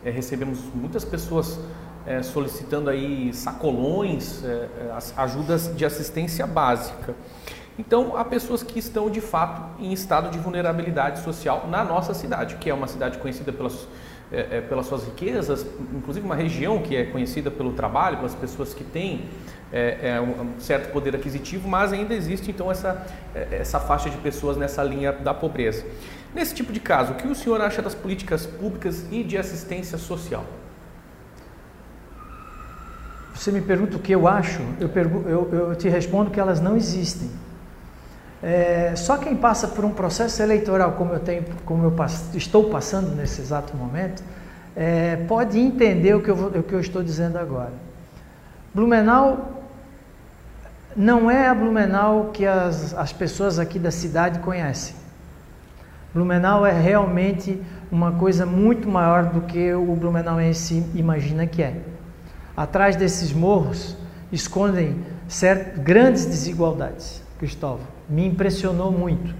[0.04, 1.56] é, recebemos muitas pessoas
[2.22, 4.44] solicitando aí sacolões,
[5.16, 7.16] ajudas de assistência básica.
[7.76, 12.56] Então, há pessoas que estão de fato em estado de vulnerabilidade social na nossa cidade,
[12.56, 13.88] que é uma cidade conhecida pelas
[14.32, 18.74] é, é, pelas suas riquezas, inclusive uma região que é conhecida pelo trabalho, pelas pessoas
[18.74, 19.28] que têm
[19.72, 24.16] é, é um certo poder aquisitivo, mas ainda existe então essa, é, essa faixa de
[24.18, 25.84] pessoas nessa linha da pobreza.
[26.34, 29.96] Nesse tipo de caso, o que o senhor acha das políticas públicas e de assistência
[29.96, 30.44] social?
[33.34, 34.90] Você me pergunta o que eu acho, eu,
[35.28, 37.30] eu, eu te respondo que elas não existem.
[38.42, 41.94] É, só quem passa por um processo eleitoral como eu, tenho, como eu
[42.34, 44.22] estou passando nesse exato momento,
[44.76, 47.72] é, pode entender o que, eu, o que eu estou dizendo agora.
[48.74, 49.64] Blumenau
[50.94, 54.94] não é a Blumenau que as, as pessoas aqui da cidade conhecem.
[56.12, 61.76] Blumenau é realmente uma coisa muito maior do que o blumenauense imagina que é.
[62.56, 63.96] Atrás desses morros
[64.32, 67.95] escondem certas, grandes desigualdades, Cristóvão.
[68.08, 69.34] Me impressionou muito.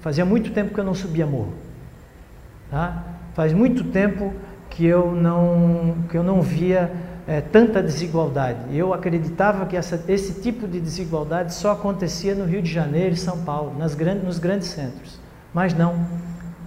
[0.00, 1.54] Fazia muito tempo que eu não subia morro.
[2.70, 3.04] Tá?
[3.34, 4.32] Faz muito tempo
[4.68, 6.90] que eu não, que eu não via
[7.26, 8.76] é, tanta desigualdade.
[8.76, 13.16] Eu acreditava que essa, esse tipo de desigualdade só acontecia no Rio de Janeiro e
[13.16, 15.18] São Paulo, nas grandes, nos grandes centros.
[15.52, 16.06] Mas não,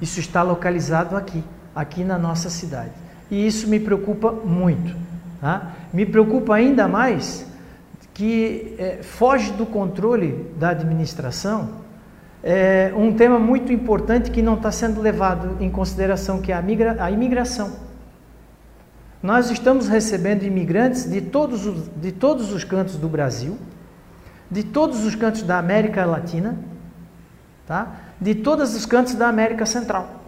[0.01, 1.43] isso está localizado aqui,
[1.75, 2.91] aqui na nossa cidade.
[3.31, 4.95] E isso me preocupa muito.
[5.41, 5.71] Tá?
[5.91, 7.45] Me preocupa ainda mais
[8.13, 11.83] que é, foge do controle da administração
[12.43, 16.61] é, um tema muito importante que não está sendo levado em consideração, que é a,
[16.61, 17.71] migra a imigração.
[19.21, 23.57] Nós estamos recebendo imigrantes de todos, os, de todos os cantos do Brasil,
[24.51, 26.57] de todos os cantos da América Latina,
[27.65, 27.95] tá?
[28.19, 30.21] de todos os cantos da América Central.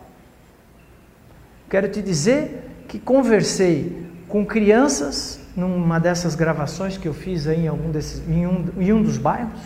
[1.70, 7.68] Quero te dizer que conversei com crianças numa dessas gravações que eu fiz aí em,
[7.68, 9.60] algum desses, em, um, em um dos bairros,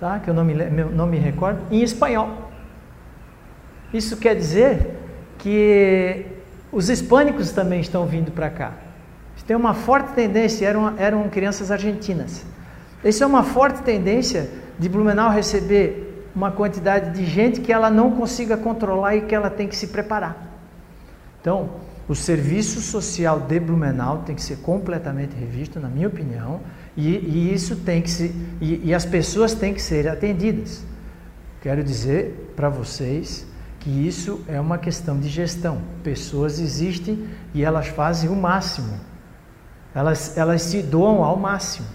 [0.00, 0.18] tá?
[0.18, 2.50] que eu não me, não me recordo, em espanhol.
[3.92, 4.96] Isso quer dizer
[5.38, 6.26] que
[6.72, 8.72] os hispânicos também estão vindo para cá.
[9.46, 12.44] Tem uma forte tendência, eram, eram crianças argentinas.
[13.04, 18.10] Isso é uma forte tendência de Blumenau receber uma quantidade de gente que ela não
[18.10, 20.36] consiga controlar e que ela tem que se preparar.
[21.40, 21.70] Então,
[22.08, 26.60] o serviço social de Blumenau tem que ser completamente revisto, na minha opinião,
[26.96, 30.84] e, e isso tem que se, e, e as pessoas têm que ser atendidas.
[31.60, 33.44] Quero dizer para vocês
[33.80, 35.82] que isso é uma questão de gestão.
[36.04, 39.00] Pessoas existem e elas fazem o máximo.
[39.92, 41.88] Elas, elas se doam ao máximo,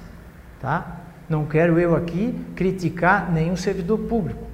[0.59, 1.01] tá?
[1.29, 4.45] Não quero eu aqui criticar nenhum servidor público,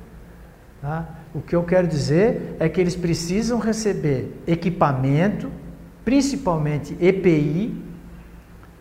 [0.81, 1.16] tá?
[1.33, 5.51] O que eu quero dizer é que eles precisam receber equipamento,
[6.03, 7.75] principalmente EPI,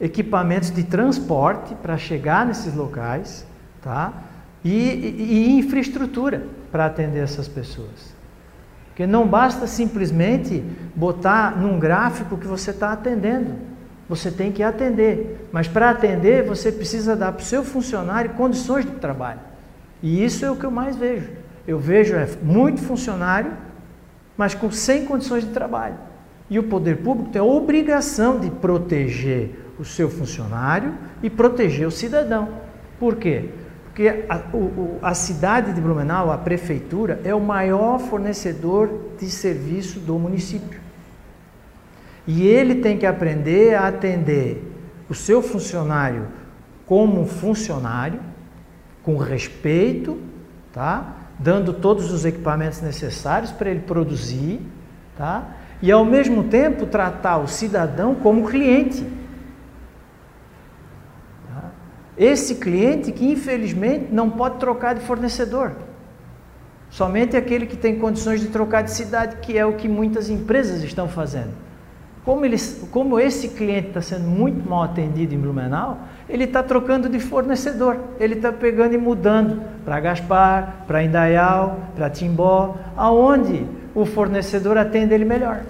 [0.00, 3.46] equipamentos de transporte para chegar nesses locais,
[3.82, 4.12] tá?
[4.64, 8.14] E, e, e infraestrutura para atender essas pessoas.
[8.88, 13.54] Porque não basta simplesmente botar num gráfico que você está atendendo.
[14.08, 15.48] Você tem que atender.
[15.52, 19.40] Mas para atender, você precisa dar para o seu funcionário condições de trabalho.
[20.02, 21.30] E isso é o que eu mais vejo.
[21.66, 23.52] Eu vejo é, muito funcionário,
[24.36, 25.96] mas com sem condições de trabalho.
[26.48, 31.90] E o poder público tem a obrigação de proteger o seu funcionário e proteger o
[31.90, 32.48] cidadão.
[32.98, 33.50] Por quê?
[33.86, 39.98] Porque a, o, a cidade de Blumenau, a prefeitura, é o maior fornecedor de serviço
[39.98, 40.80] do município.
[42.26, 44.62] E ele tem que aprender a atender
[45.08, 46.26] o seu funcionário
[46.84, 48.20] como funcionário,
[49.02, 50.18] com respeito,
[50.72, 51.15] tá?
[51.38, 54.60] Dando todos os equipamentos necessários para ele produzir,
[55.16, 55.56] tá?
[55.82, 59.06] e ao mesmo tempo tratar o cidadão como cliente.
[62.16, 65.72] Esse cliente que infelizmente não pode trocar de fornecedor.
[66.88, 70.82] Somente aquele que tem condições de trocar de cidade, que é o que muitas empresas
[70.82, 71.52] estão fazendo.
[72.26, 77.08] Como, eles, como esse cliente está sendo muito mal atendido em Blumenau, ele está trocando
[77.08, 78.00] de fornecedor.
[78.18, 85.14] Ele está pegando e mudando para Gaspar, para Indaial, para Timbó, aonde o fornecedor atende
[85.14, 85.62] ele melhor.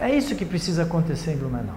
[0.00, 1.76] É isso que precisa acontecer em Blumenau.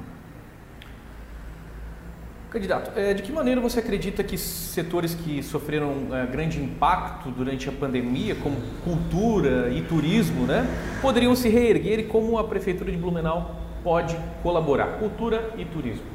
[2.54, 7.68] Candidato, é, de que maneira você acredita que setores que sofreram é, grande impacto durante
[7.68, 10.64] a pandemia, como cultura e turismo, né,
[11.02, 15.00] poderiam se reerguer e como a Prefeitura de Blumenau pode colaborar?
[15.00, 16.06] Cultura e turismo.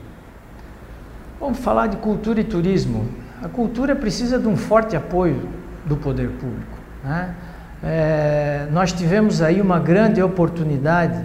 [1.40, 3.09] Vamos falar de cultura e turismo.
[3.42, 5.48] A cultura precisa de um forte apoio
[5.87, 6.79] do poder público.
[7.03, 7.35] Né?
[7.83, 11.20] É, nós tivemos aí uma grande oportunidade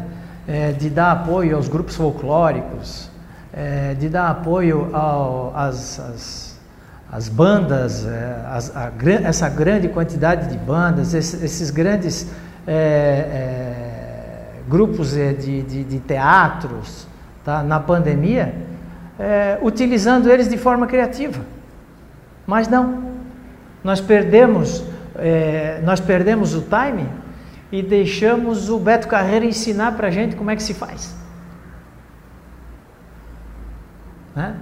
[0.47, 3.12] é, de dar apoio aos grupos folclóricos,
[3.54, 4.89] é, de dar apoio
[5.54, 8.92] às, bandas, é, as, a,
[9.24, 12.28] essa grande quantidade de bandas, esses, esses grandes
[12.66, 17.08] é, é, grupos de, de, de, teatros
[17.46, 18.56] tá, na pandemia,
[19.20, 21.42] é, utilizando eles de forma criativa.
[22.48, 23.04] Mas não,
[23.84, 24.84] nós perdemos,
[25.16, 27.08] é, nós perdemos o time
[27.72, 31.22] e deixamos o Beto Carreira ensinar para a gente como é que se faz.
[34.36, 34.56] Né?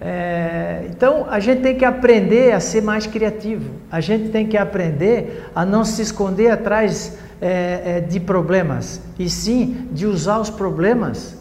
[0.00, 4.56] É, então a gente tem que aprender a ser mais criativo, a gente tem que
[4.56, 10.48] aprender a não se esconder atrás é, é, de problemas, e sim de usar os
[10.48, 11.36] problemas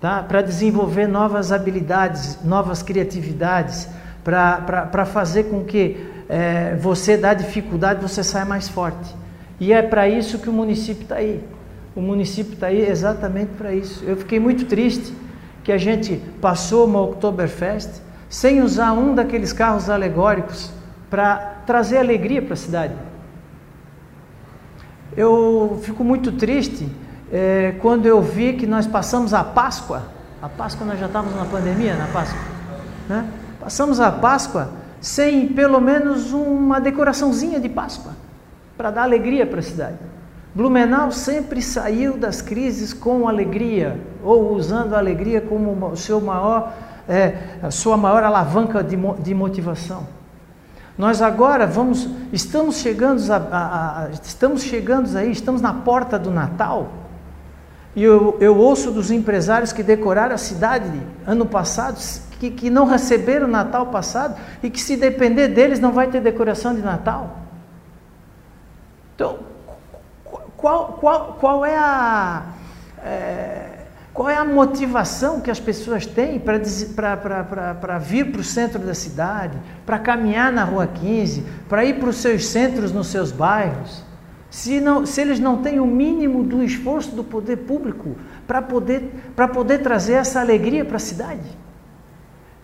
[0.00, 3.88] tá, para desenvolver novas habilidades, novas criatividades,
[4.24, 9.14] para fazer com que é, você da dificuldade você saia mais forte.
[9.58, 11.42] E é para isso que o município está aí.
[11.94, 14.04] O município está aí exatamente para isso.
[14.04, 15.12] Eu fiquei muito triste
[15.62, 20.70] que a gente passou uma Oktoberfest sem usar um daqueles carros alegóricos
[21.10, 22.94] para trazer alegria para a cidade.
[25.16, 26.88] Eu fico muito triste
[27.32, 30.04] é, quando eu vi que nós passamos a Páscoa,
[30.40, 32.40] a Páscoa nós já estávamos na pandemia, na Páscoa,
[33.08, 33.28] né?
[33.60, 34.70] Passamos a Páscoa
[35.00, 38.12] sem pelo menos uma decoraçãozinha de Páscoa
[38.76, 39.96] para dar alegria para a cidade.
[40.54, 46.72] Blumenau sempre saiu das crises com alegria, ou usando a alegria como o seu maior,
[47.08, 50.06] é, a sua maior alavanca de, de motivação.
[50.98, 56.30] Nós agora vamos, estamos chegando, a, a, a, estamos chegando aí, estamos na porta do
[56.30, 56.88] Natal,
[57.94, 61.98] e eu, eu ouço dos empresários que decoraram a cidade ano passado,
[62.38, 66.20] que, que não receberam o Natal passado, e que se depender deles não vai ter
[66.20, 67.38] decoração de Natal.
[69.14, 69.49] Então,
[70.60, 72.44] qual, qual, qual é a.
[73.02, 73.66] É,
[74.12, 79.56] qual é a motivação que as pessoas têm para vir para o centro da cidade,
[79.86, 84.04] para caminhar na Rua 15, para ir para os seus centros nos seus bairros?
[84.50, 88.16] Se, não, se eles não têm o mínimo do esforço do poder público
[88.48, 89.10] para poder,
[89.54, 91.58] poder trazer essa alegria para a cidade?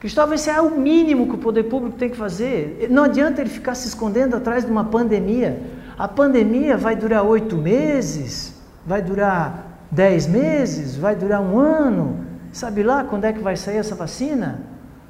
[0.01, 2.89] Cristóvão, esse é o mínimo que o poder público tem que fazer.
[2.91, 5.63] Não adianta ele ficar se escondendo atrás de uma pandemia.
[5.99, 8.55] A pandemia vai durar oito meses,
[8.85, 12.27] vai durar dez meses, vai durar um ano.
[12.53, 14.61] Sabe lá quando é que vai sair essa vacina?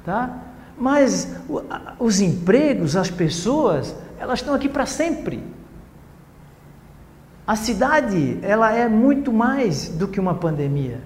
[0.05, 0.43] Tá?
[0.77, 1.35] Mas
[1.99, 5.43] os empregos, as pessoas, elas estão aqui para sempre.
[7.45, 11.01] A cidade, ela é muito mais do que uma pandemia.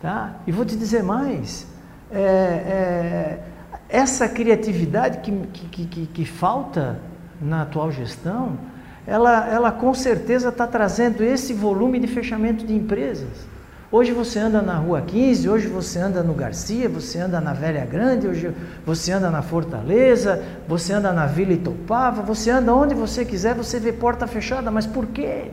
[0.00, 0.36] Tá?
[0.46, 1.66] E vou te dizer mais,
[2.10, 3.42] é, é,
[3.88, 5.32] essa criatividade que,
[5.68, 6.98] que, que, que falta
[7.40, 8.58] na atual gestão,
[9.06, 13.46] ela, ela com certeza está trazendo esse volume de fechamento de empresas.
[13.90, 17.86] Hoje você anda na Rua 15, hoje você anda no Garcia, você anda na Velha
[17.86, 18.52] Grande, hoje
[18.84, 23.78] você anda na Fortaleza, você anda na Vila Itopava, você anda onde você quiser, você
[23.78, 25.52] vê porta fechada, mas por quê?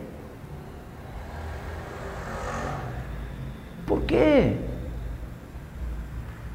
[3.85, 4.57] Por quê?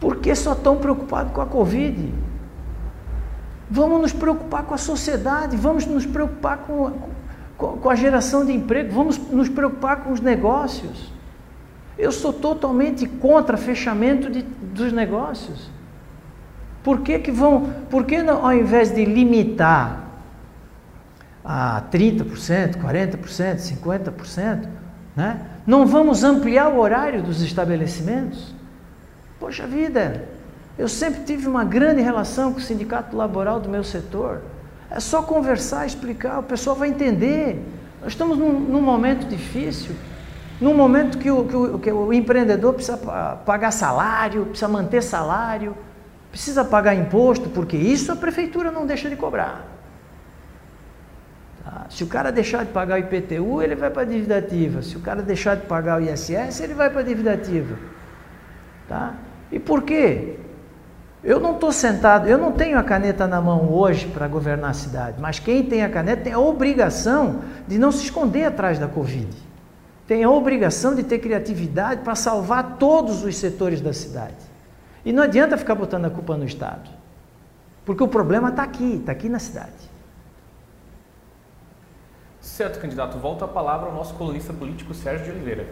[0.01, 2.13] Porque só estão preocupados com a Covid?
[3.71, 6.93] Vamos nos preocupar com a sociedade, vamos nos preocupar com,
[7.57, 11.13] com, com a geração de emprego, vamos nos preocupar com os negócios.
[11.99, 15.71] Eu sou totalmente contra fechamento de, dos negócios.
[16.83, 20.05] Por que, que vão, por que não, ao invés de limitar
[21.45, 23.21] a 30%, 40%,
[23.81, 24.69] 50%,
[25.17, 28.55] né, não vamos ampliar o horário dos estabelecimentos?
[29.39, 30.27] Poxa vida,
[30.79, 34.43] eu sempre tive uma grande relação com o sindicato laboral do meu setor.
[34.89, 37.61] É só conversar, explicar, o pessoal vai entender.
[38.01, 39.95] Nós estamos num, num momento difícil,
[40.61, 42.97] num momento que o, que, o, que o empreendedor precisa
[43.45, 45.77] pagar salário, precisa manter salário,
[46.31, 49.67] precisa pagar imposto, porque isso a prefeitura não deixa de cobrar.
[51.65, 51.87] Tá?
[51.91, 54.81] Se o cara deixar de pagar o IPTU, ele vai para a dívida ativa.
[54.81, 57.77] Se o cara deixar de pagar o ISS, ele vai para a dívida ativa.
[58.89, 59.15] Tá?
[59.51, 60.39] E por quê?
[61.29, 64.73] Eu não estou sentado, eu não tenho a caneta na mão hoje para governar a
[64.73, 68.89] cidade, mas quem tem a caneta tem a obrigação de não se esconder atrás da
[68.89, 69.29] Covid.
[70.07, 74.39] Tem a obrigação de ter criatividade para salvar todos os setores da cidade.
[75.05, 76.89] E não adianta ficar botando a culpa no Estado,
[77.85, 79.91] porque o problema está aqui, está aqui na cidade.
[82.41, 83.19] Certo, candidato.
[83.19, 85.69] Volta a palavra ao nosso colunista político Sérgio de Oliveira.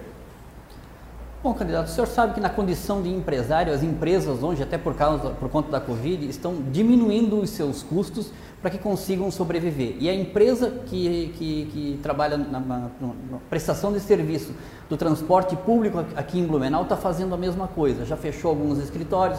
[1.46, 4.94] Bom, candidato, o senhor sabe que na condição de empresário, as empresas hoje, até por,
[4.96, 9.94] causa, por conta da Covid, estão diminuindo os seus custos para que consigam sobreviver.
[10.00, 14.52] E a empresa que, que, que trabalha na, na, na, prestação de serviço
[14.88, 18.04] do transporte público aqui em Blumenau está fazendo a mesma coisa.
[18.04, 19.38] Já fechou alguns escritórios,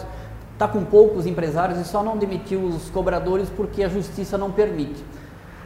[0.54, 5.04] está com poucos empresários e só não demitiu os cobradores porque a justiça não permite.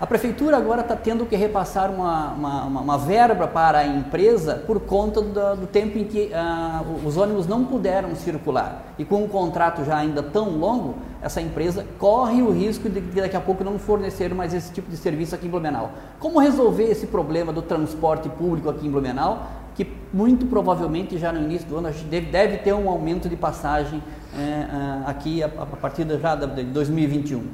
[0.03, 4.81] A prefeitura agora está tendo que repassar uma, uma, uma, verba para a empresa por
[4.81, 8.83] conta do, do tempo em que uh, os ônibus não puderam circular.
[8.99, 13.37] E com um contrato já ainda tão longo, essa empresa corre o risco de, daqui
[13.37, 15.93] a pouco não fornecer mais esse tipo de serviço aqui em Blumenau.
[16.19, 19.47] Como resolver esse problema do transporte público aqui em Blumenau?
[19.77, 23.29] Que muito provavelmente já no início do ano a gente deve, deve ter um aumento
[23.29, 24.03] de passagem
[24.37, 27.47] é, aqui a, a partir de, já de 2021.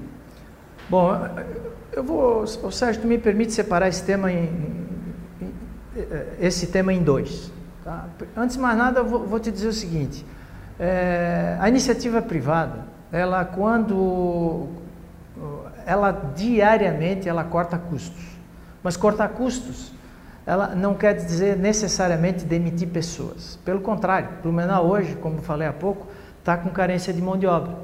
[0.88, 1.12] Bom,
[1.98, 4.44] eu vou, Sérgio, tu me permite separar esse tema em,
[5.42, 5.52] em
[6.38, 7.50] esse tema em dois.
[7.82, 8.06] Tá?
[8.36, 10.24] Antes de mais nada, eu vou, vou te dizer o seguinte:
[10.78, 14.68] é, a iniciativa privada, ela quando
[15.84, 18.24] ela diariamente ela corta custos,
[18.80, 19.92] mas cortar custos,
[20.46, 23.58] ela não quer dizer necessariamente demitir pessoas.
[23.64, 26.06] Pelo contrário, Blumenau hoje, como falei há pouco,
[26.38, 27.74] está com carência de mão de obra,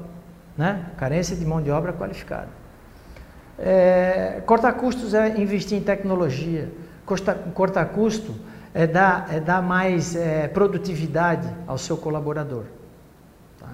[0.57, 0.85] né?
[0.95, 2.63] Carência de mão de obra qualificada.
[3.57, 6.71] É, cortar custos é investir em tecnologia.
[7.05, 8.35] Cortar, cortar custo
[8.73, 12.65] é dar, é dar mais é, produtividade ao seu colaborador.
[13.59, 13.69] Tá?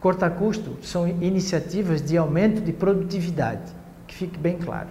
[0.00, 3.70] Cortar custo são iniciativas de aumento de produtividade,
[4.06, 4.88] que fique bem claro.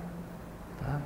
[0.80, 1.02] Tá?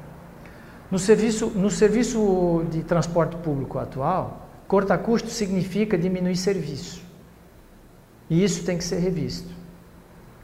[0.89, 7.01] No, serviço, no serviço de transporte público atual, cortar custo significa diminuir serviço.
[8.29, 9.49] E isso tem que ser revisto.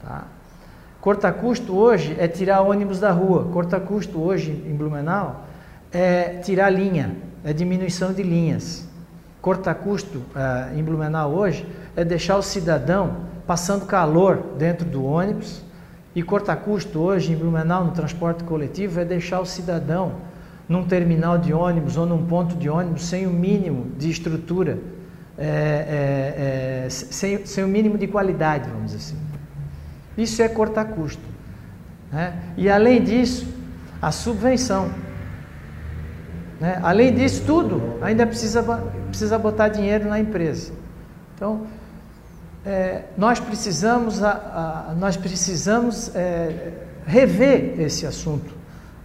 [0.01, 0.27] Tá?
[1.07, 3.45] Corta custo hoje é tirar ônibus da rua.
[3.45, 5.45] Corta custo hoje em Blumenau
[5.89, 8.85] é tirar linha, é diminuição de linhas.
[9.41, 15.63] Corta custo uh, em Blumenau hoje é deixar o cidadão passando calor dentro do ônibus.
[16.13, 20.11] E corta custo hoje em Blumenau no transporte coletivo é deixar o cidadão
[20.67, 24.77] num terminal de ônibus ou num ponto de ônibus sem o mínimo de estrutura,
[25.37, 29.26] é, é, é, sem, sem o mínimo de qualidade, vamos dizer assim.
[30.17, 31.21] Isso é cortar custo.
[32.11, 32.33] Né?
[32.57, 33.47] E além disso,
[34.01, 34.89] a subvenção.
[36.59, 36.79] Né?
[36.81, 38.63] Além disso tudo, ainda precisa,
[39.09, 40.73] precisa botar dinheiro na empresa.
[41.35, 41.67] Então,
[42.65, 46.73] é, nós precisamos, a, a, nós precisamos é,
[47.05, 48.55] rever esse assunto.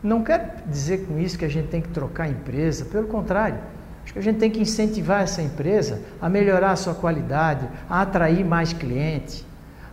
[0.03, 3.59] Não quero dizer com isso que a gente tem que trocar a empresa, pelo contrário.
[4.03, 8.03] Acho que a gente tem que incentivar essa empresa a melhorar a sua qualidade, a
[8.03, 9.45] atrair mais clientes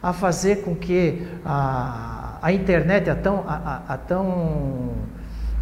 [0.01, 4.93] a fazer com que a, a internet, a tão, a, a, tão,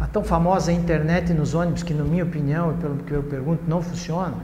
[0.00, 3.82] a tão famosa internet nos ônibus, que na minha opinião, pelo que eu pergunto, não
[3.82, 4.34] funciona,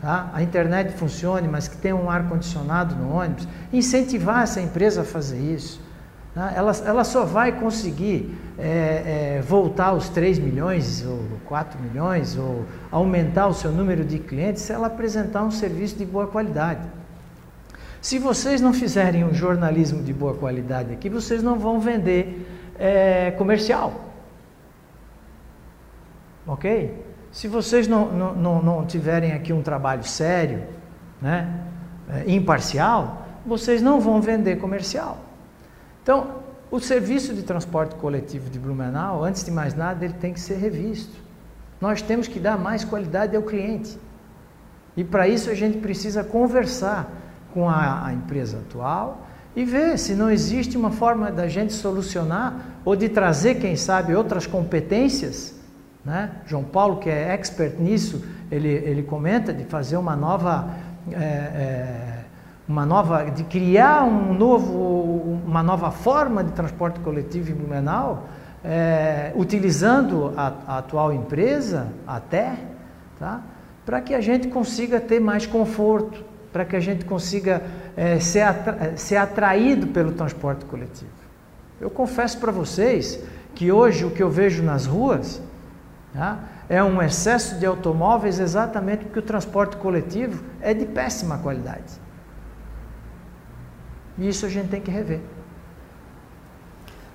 [0.00, 0.30] tá?
[0.32, 5.38] a internet funcione, mas que tenha um ar-condicionado no ônibus, incentivar essa empresa a fazer
[5.38, 5.80] isso.
[6.34, 6.52] Tá?
[6.52, 12.64] Ela, ela só vai conseguir é, é, voltar aos 3 milhões ou 4 milhões ou
[12.90, 17.03] aumentar o seu número de clientes se ela apresentar um serviço de boa qualidade.
[18.04, 22.46] Se vocês não fizerem um jornalismo de boa qualidade aqui, vocês não vão vender
[22.78, 23.94] é, comercial.
[26.46, 27.02] Ok?
[27.32, 30.64] Se vocês não, não, não, não tiverem aqui um trabalho sério,
[31.18, 31.62] né,
[32.10, 35.16] é, imparcial, vocês não vão vender comercial.
[36.02, 40.40] Então, o serviço de transporte coletivo de Blumenau, antes de mais nada, ele tem que
[40.40, 41.16] ser revisto.
[41.80, 43.98] Nós temos que dar mais qualidade ao cliente.
[44.94, 47.23] E para isso a gente precisa conversar
[47.54, 49.24] com a, a empresa atual
[49.56, 54.14] e ver se não existe uma forma da gente solucionar ou de trazer, quem sabe,
[54.14, 55.54] outras competências.
[56.04, 56.30] Né?
[56.44, 60.68] João Paulo, que é expert nisso, ele, ele comenta de fazer uma nova,
[61.12, 62.24] é, é,
[62.68, 68.26] uma nova, de criar um novo, uma nova forma de transporte coletivo em Blumenau,
[68.64, 72.56] é, utilizando a, a, atual empresa, a TER,
[73.18, 73.40] tá?
[73.86, 76.24] para que a gente consiga ter mais conforto,
[76.54, 77.64] para que a gente consiga
[77.96, 81.10] é, ser, atra eh, ser atraído pelo transporte coletivo.
[81.80, 83.18] Eu confesso para vocês
[83.56, 85.42] que hoje o que eu vejo nas ruas
[86.12, 86.38] tá,
[86.68, 92.00] é um excesso de automóveis exatamente porque o transporte coletivo é de péssima qualidade.
[94.16, 95.22] E isso a gente tem que rever.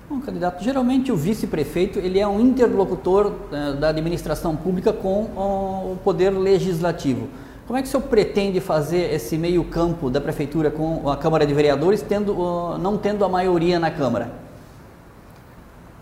[0.06, 5.98] Bom, candidato, geralmente o vice-prefeito ele é um interlocutor uh, da administração pública com o
[6.04, 7.26] poder legislativo.
[7.70, 11.46] Como é que o senhor pretende fazer esse meio campo da prefeitura com a Câmara
[11.46, 14.32] de Vereadores, tendo, não tendo a maioria na Câmara?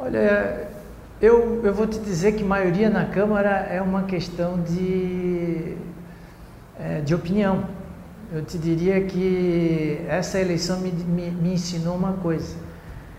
[0.01, 0.67] Olha,
[1.21, 5.77] eu, eu vou te dizer que maioria na Câmara é uma questão de,
[6.81, 7.65] é, de opinião.
[8.33, 12.57] Eu te diria que essa eleição me, me, me ensinou uma coisa.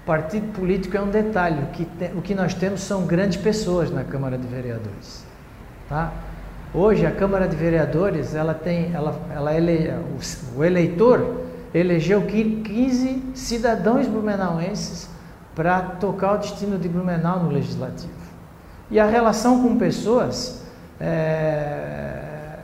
[0.07, 1.61] Partido político é um detalhe.
[1.65, 5.23] O que, te, o que nós temos são grandes pessoas na Câmara de Vereadores.
[5.87, 6.11] Tá?
[6.71, 9.91] Hoje a Câmara de Vereadores, ela tem, ela, ela ele,
[10.55, 11.41] o, eleitor
[11.73, 15.09] elegeu 15 cidadãos blumenauenses
[15.55, 18.13] para tocar o destino de Blumenau no legislativo.
[18.91, 20.63] E a relação com pessoas,
[21.01, 22.59] é,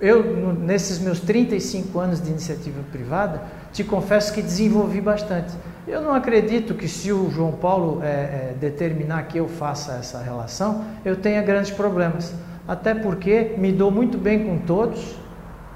[0.00, 5.54] eu nesses meus 35 anos de iniciativa privada, te confesso que desenvolvi bastante.
[5.86, 10.20] Eu não acredito que se o João Paulo é, é, determinar que eu faça essa
[10.20, 12.34] relação, eu tenha grandes problemas.
[12.68, 15.18] Até porque me dou muito bem com todos,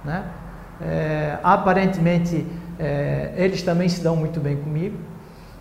[0.05, 0.25] né?
[0.79, 2.47] É, aparentemente
[2.79, 4.99] é, eles também se dão muito bem comigo.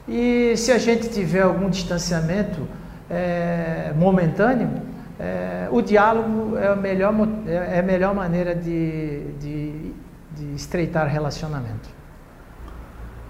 [0.07, 2.67] E se a gente tiver algum distanciamento
[3.09, 4.69] é, momentâneo,
[5.17, 7.13] é, o diálogo é a melhor,
[7.47, 9.93] é a melhor maneira de, de,
[10.35, 12.00] de estreitar relacionamento.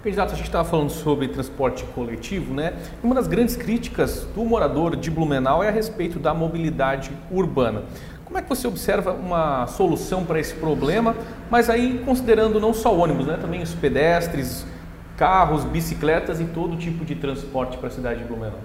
[0.03, 2.73] Candidato, a gente estava falando sobre transporte coletivo, né?
[3.03, 7.83] Uma das grandes críticas do morador de Blumenau é a respeito da mobilidade urbana.
[8.25, 11.15] Como é que você observa uma solução para esse problema,
[11.51, 13.37] mas aí considerando não só ônibus, né?
[13.39, 14.65] Também os pedestres,
[15.15, 18.57] carros, bicicletas e todo tipo de transporte para a cidade de Blumenau?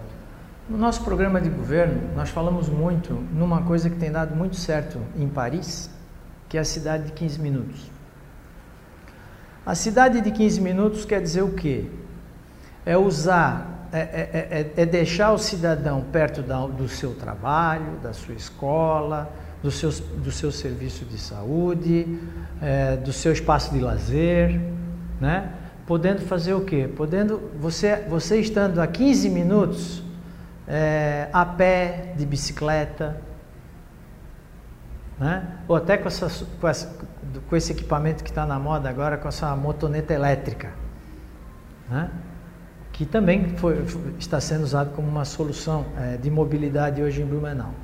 [0.70, 4.98] No nosso programa de governo, nós falamos muito numa coisa que tem dado muito certo
[5.14, 5.90] em Paris,
[6.48, 7.95] que é a cidade de 15 minutos.
[9.66, 11.86] A cidade de 15 minutos quer dizer o quê?
[12.84, 18.12] É usar, é, é, é, é deixar o cidadão perto da, do seu trabalho, da
[18.12, 19.28] sua escola,
[19.60, 22.06] do seu, do seu serviço de saúde,
[22.62, 24.60] é, do seu espaço de lazer,
[25.20, 25.52] né?
[25.84, 26.88] Podendo fazer o quê?
[26.96, 30.00] Podendo, você, você estando a 15 minutos
[30.68, 33.20] é, a pé, de bicicleta,
[35.18, 35.44] né?
[35.66, 36.28] ou até com, essa,
[36.60, 36.94] com, essa,
[37.48, 40.70] com esse equipamento que está na moda agora, com essa motoneta elétrica,
[41.88, 42.10] né?
[42.92, 43.84] que também foi,
[44.18, 47.74] está sendo usado como uma solução é, de mobilidade hoje em Blumenau.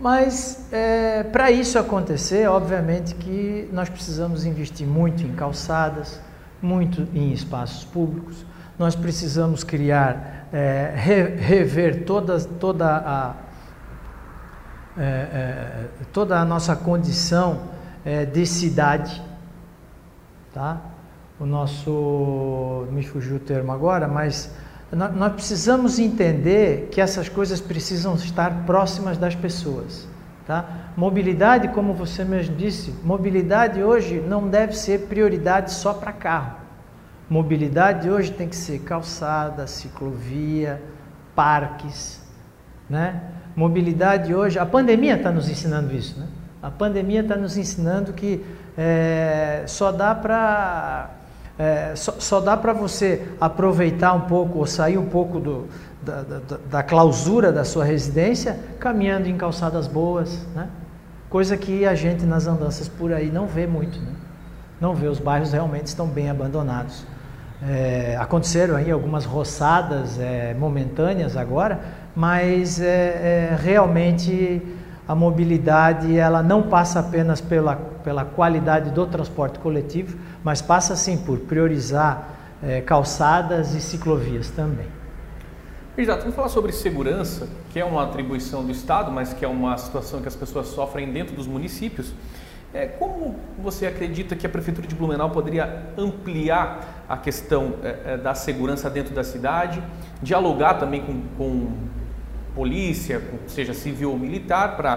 [0.00, 6.20] Mas é, para isso acontecer, obviamente que nós precisamos investir muito em calçadas,
[6.60, 8.44] muito em espaços públicos,
[8.78, 13.34] nós precisamos criar, é, rever toda, toda a
[14.98, 17.60] é, é, toda a nossa condição
[18.04, 19.22] é, de cidade,
[20.52, 20.80] tá?
[21.38, 24.54] O nosso, me fugiu o termo agora, mas
[24.90, 30.08] nós, precisamos entender que essas coisas precisam estar próximas das pessoas,
[30.46, 30.92] tá?
[30.96, 36.56] Mobilidade, como você mesmo disse, mobilidade hoje não deve ser prioridade só para carro.
[37.30, 40.82] Mobilidade hoje tem que ser calçada, ciclovia,
[41.34, 42.26] parques,
[42.88, 43.20] né?
[43.58, 46.26] mobilidade hoje, a pandemia está nos ensinando isso, né?
[46.62, 48.44] A pandemia está nos ensinando que
[48.76, 51.10] é, só dá para
[51.58, 55.66] é, só, só, dá para você aproveitar um pouco ou sair um pouco do,
[56.00, 56.40] da, da,
[56.70, 60.68] da, clausura da sua residência caminhando em calçadas boas, né?
[61.28, 64.12] Coisa que a gente nas andanças por aí não vê muito, né?
[64.80, 67.04] Não vê, os bairros realmente estão bem abandonados.
[67.60, 71.80] É, aconteceram aí algumas roçadas é, momentâneas agora,
[72.14, 72.80] mas
[73.60, 74.62] realmente
[75.08, 81.16] a mobilidade ela não passa apenas pela, pela qualidade do transporte coletivo, mas passa sim
[81.16, 82.28] por priorizar
[82.62, 84.86] é, calçadas e ciclovias também.
[85.96, 89.76] Exato, vamos falar sobre segurança, que é uma atribuição do Estado, mas que é uma
[89.78, 92.12] situação que as pessoas sofrem dentro dos municípios.
[92.74, 98.34] É, como você acredita que a Prefeitura de Blumenau poderia ampliar a questão é, da
[98.34, 99.82] segurança dentro da cidade,
[100.22, 101.72] dialogar também com, com
[102.58, 104.92] polícia, seja civil ou militar, para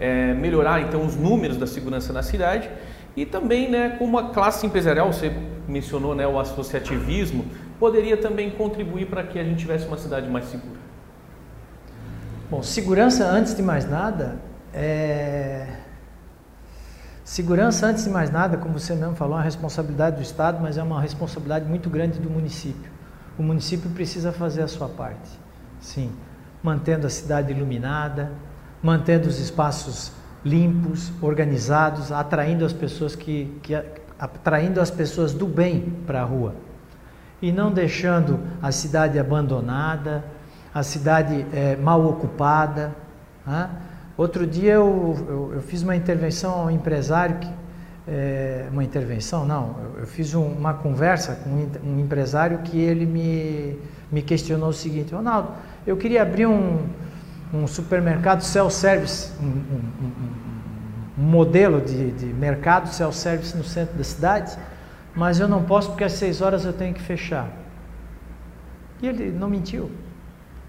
[0.00, 2.68] é, melhorar então os números da segurança na cidade
[3.16, 5.32] e também, né, como a classe empresarial, você
[5.68, 7.44] mencionou né, o associativismo,
[7.78, 10.80] poderia também contribuir para que a gente tivesse uma cidade mais segura.
[12.50, 14.40] Bom, segurança antes de mais nada
[14.72, 15.68] é
[17.24, 20.76] Segurança, antes de mais nada, como você mesmo falou, é uma responsabilidade do Estado, mas
[20.76, 22.92] é uma responsabilidade muito grande do município.
[23.38, 25.30] O município precisa fazer a sua parte,
[25.80, 26.12] sim,
[26.64, 28.32] mantendo a cidade iluminada,
[28.82, 30.10] mantendo os espaços
[30.44, 33.74] limpos, organizados, atraindo as pessoas que, que
[34.18, 36.54] atraindo as pessoas do bem para a rua
[37.42, 40.24] e não deixando a cidade abandonada,
[40.72, 42.94] a cidade é, mal ocupada.
[43.46, 43.68] Né?
[44.16, 47.50] Outro dia eu, eu, eu, fiz uma intervenção a um empresário, que,
[48.08, 53.04] é, uma intervenção não, eu, eu fiz um, uma conversa com um, empresário que ele
[53.04, 53.78] me,
[54.10, 55.50] me questionou o seguinte, Ronaldo,
[55.86, 56.86] eu queria abrir um,
[57.52, 60.44] um supermercado self-service, um, um,
[61.16, 64.56] modelo de, de mercado self-service no centro da cidade,
[65.14, 67.48] mas eu não posso porque às seis horas eu tenho que fechar.
[69.00, 69.90] E ele não mentiu.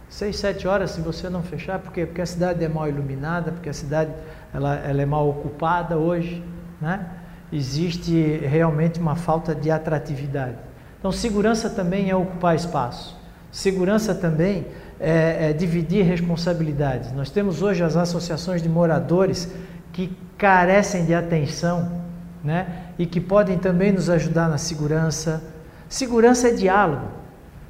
[0.08, 2.06] Seis, sete horas se você não fechar, por quê?
[2.06, 4.12] Porque a cidade é mal iluminada, porque a cidade
[4.54, 6.44] ela, ela é mal ocupada hoje,
[6.80, 7.10] né?
[7.52, 10.58] Existe realmente uma falta de atratividade.
[11.00, 13.18] Então, segurança também é ocupar espaço.
[13.52, 14.68] Segurança também
[15.00, 17.12] é, é dividir responsabilidades.
[17.12, 19.50] Nós temos hoje as associações de moradores
[19.92, 22.04] que carecem de atenção
[22.44, 22.68] né?
[22.98, 25.44] e que podem também nos ajudar na segurança.
[25.90, 27.08] Segurança é diálogo,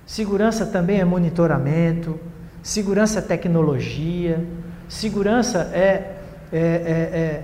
[0.05, 2.19] segurança também é monitoramento,
[2.61, 4.45] segurança é tecnologia,
[4.87, 6.15] segurança é,
[6.51, 7.43] é, é,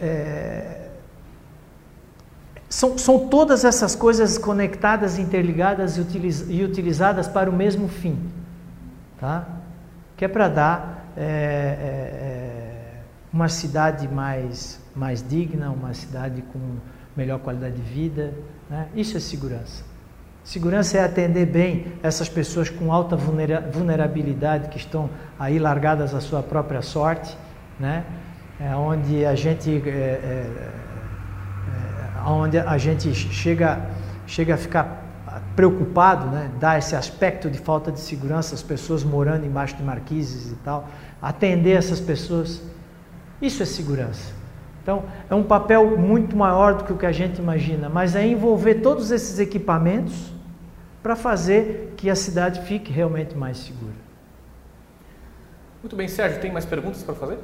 [0.00, 0.76] é, é
[2.68, 8.18] são, são todas essas coisas conectadas, interligadas e, utiliz, e utilizadas para o mesmo fim,
[9.18, 9.46] tá?
[10.16, 13.00] que é para dar é, é, é,
[13.32, 16.58] uma cidade mais, mais digna, uma cidade com
[17.16, 18.32] melhor qualidade de vida.
[18.68, 18.88] Né?
[18.94, 19.84] Isso é segurança.
[20.42, 26.42] Segurança é atender bem essas pessoas com alta vulnerabilidade que estão aí largadas à sua
[26.42, 27.36] própria sorte,
[27.80, 28.04] né?
[28.60, 30.70] É onde a gente é, é,
[32.24, 33.90] onde a gente chega,
[34.24, 35.05] chega a ficar
[35.56, 36.50] preocupado, né?
[36.60, 40.86] dá esse aspecto de falta de segurança, as pessoas morando embaixo de marquises e tal,
[41.20, 42.62] atender essas pessoas,
[43.40, 44.34] isso é segurança.
[44.82, 48.24] Então, é um papel muito maior do que o que a gente imagina, mas é
[48.24, 50.32] envolver todos esses equipamentos
[51.02, 53.94] para fazer que a cidade fique realmente mais segura.
[55.82, 57.38] Muito bem, Sérgio, tem mais perguntas para fazer?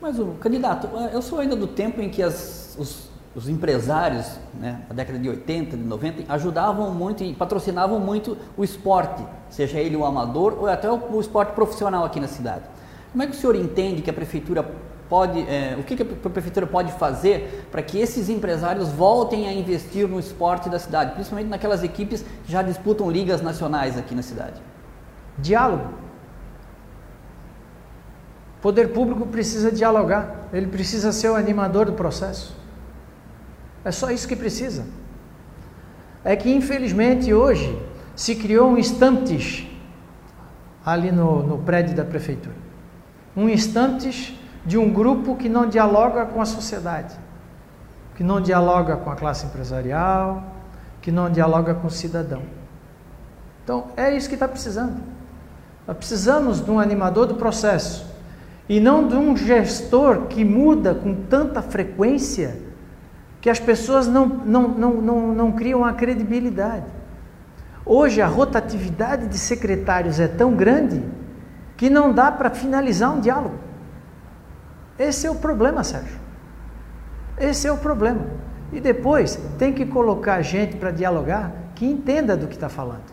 [0.00, 4.82] Mas, o candidato, eu sou ainda do tempo em que as, os os empresários, né,
[4.88, 9.96] na década de 80, de 90, ajudavam muito e patrocinavam muito o esporte, seja ele
[9.96, 12.62] o amador ou até o, esporte profissional aqui na cidade.
[13.10, 14.64] Como é que o senhor entende que a prefeitura
[15.08, 19.52] pode, é, o que, que a prefeitura pode fazer para que esses empresários voltem a
[19.52, 24.22] investir no esporte da cidade, principalmente naquelas equipes que já disputam ligas nacionais aqui na
[24.22, 24.62] cidade?
[25.38, 25.88] Diálogo.
[28.58, 32.63] O poder público precisa dialogar, ele precisa ser o animador do processo.
[33.84, 34.84] É só isso que precisa.
[36.24, 37.78] É que infelizmente hoje
[38.16, 39.66] se criou um instantes
[40.84, 42.54] ali no, no prédio da prefeitura.
[43.36, 47.14] Um instantes de um grupo que não dialoga com a sociedade,
[48.16, 50.42] que não dialoga com a classe empresarial,
[51.02, 52.42] que não dialoga com o cidadão.
[53.62, 55.02] Então é isso que está precisando.
[55.86, 58.06] Nós precisamos de um animador do processo
[58.66, 62.63] e não de um gestor que muda com tanta frequência
[63.44, 66.86] que as pessoas não, não, não, não, não criam a credibilidade.
[67.84, 71.04] Hoje a rotatividade de secretários é tão grande
[71.76, 73.58] que não dá para finalizar um diálogo.
[74.98, 76.18] Esse é o problema, Sérgio.
[77.36, 78.22] Esse é o problema.
[78.72, 83.12] E depois tem que colocar gente para dialogar que entenda do que está falando.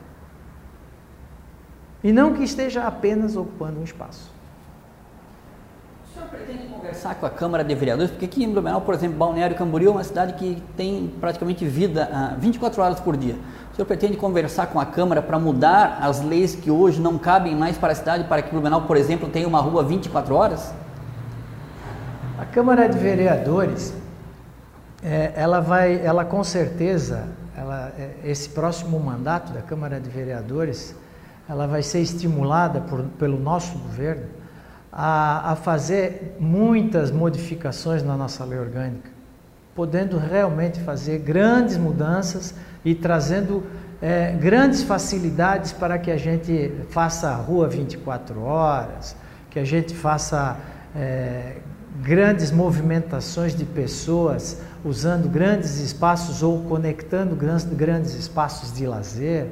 [2.01, 4.31] E não que esteja apenas ocupando um espaço
[6.29, 8.11] pretende conversar com a Câmara de Vereadores?
[8.11, 12.09] Porque aqui em Blumenau, por exemplo, Balneário Camboriú é uma cidade que tem praticamente vida
[12.11, 13.35] ah, 24 horas por dia.
[13.71, 17.55] O senhor pretende conversar com a Câmara para mudar as leis que hoje não cabem
[17.55, 20.73] mais para a cidade, para que Blumenau, por exemplo, tenha uma rua 24 horas?
[22.37, 23.93] A Câmara de Vereadores,
[25.03, 30.93] é, ela vai, ela com certeza, ela, é, esse próximo mandato da Câmara de Vereadores,
[31.47, 34.40] ela vai ser estimulada por, pelo nosso governo
[34.91, 39.09] a, a fazer muitas modificações na nossa lei orgânica,
[39.73, 43.63] podendo realmente fazer grandes mudanças e trazendo
[44.01, 49.15] é, grandes facilidades para que a gente faça a rua 24 horas,
[49.49, 50.57] que a gente faça
[50.95, 51.57] é,
[52.01, 59.47] grandes movimentações de pessoas usando grandes espaços ou conectando grandes, grandes espaços de lazer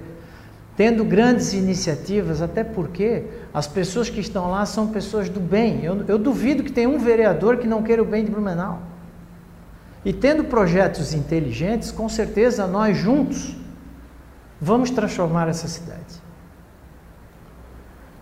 [0.80, 5.84] tendo grandes iniciativas, até porque as pessoas que estão lá são pessoas do bem.
[5.84, 8.82] Eu, eu duvido que tenha um vereador que não queira o bem de Blumenau.
[10.05, 13.57] E tendo projetos inteligentes, com certeza nós juntos
[14.61, 16.18] vamos transformar essa cidade.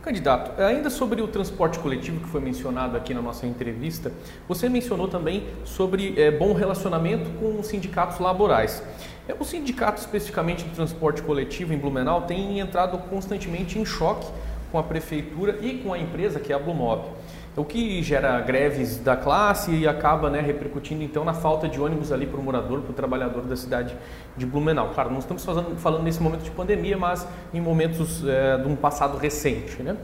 [0.08, 4.10] Candidato, ainda sobre o transporte coletivo que foi mencionado aqui na nossa entrevista,
[4.48, 8.82] você mencionou também sobre é, bom relacionamento com os sindicatos laborais.
[9.28, 14.26] É, o sindicato, especificamente do transporte coletivo em Blumenau, tem entrado constantemente em choque
[14.72, 17.10] com a prefeitura e com a empresa que é a Blumob.
[17.58, 22.12] O que gera greves da classe e acaba né, repercutindo então na falta de ônibus
[22.12, 23.96] ali para o morador, para o trabalhador da cidade
[24.38, 24.92] de Blumenau.
[24.94, 28.76] Claro, não estamos fazendo, falando nesse momento de pandemia, mas em momentos é, de um
[28.76, 29.82] passado recente.
[29.82, 29.98] Né?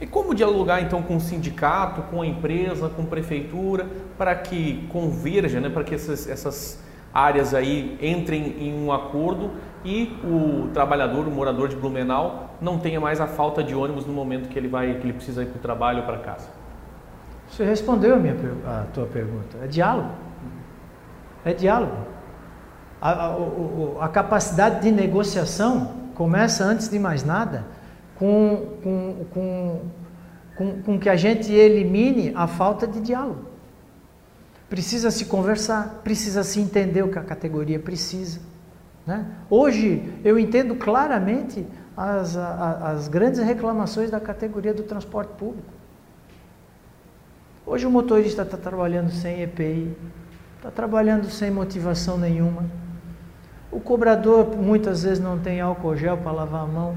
[0.00, 3.86] E como dialogar então com o sindicato, com a empresa, com a prefeitura,
[4.16, 6.82] para que converja, né, para que essas, essas
[7.12, 9.50] áreas aí entrem em um acordo
[9.84, 14.12] e o trabalhador, o morador de Blumenau, não tenha mais a falta de ônibus no
[14.14, 16.63] momento que ele vai, que ele precisa ir para o trabalho ou para casa.
[17.54, 18.34] Você respondeu a, minha,
[18.66, 19.58] a tua pergunta.
[19.62, 20.10] É diálogo.
[21.44, 21.96] É diálogo.
[23.00, 27.64] A, a, a, capacidade de negociação começa antes de mais nada
[28.16, 29.80] com, com, com,
[30.56, 33.44] com, com que a gente elimine a falta de diálogo.
[34.68, 38.40] Precisa se conversar, precisa se entender o que a categoria precisa.
[39.06, 39.26] Né?
[39.48, 41.64] Hoje eu entendo claramente
[41.96, 45.73] as, as grandes reclamações da categoria do transporte público.
[47.66, 49.96] Hoje o motorista está trabalhando sem EPI,
[50.56, 52.64] está trabalhando sem motivação nenhuma.
[53.72, 56.94] O cobrador muitas vezes não tem álcool gel para lavar a mão,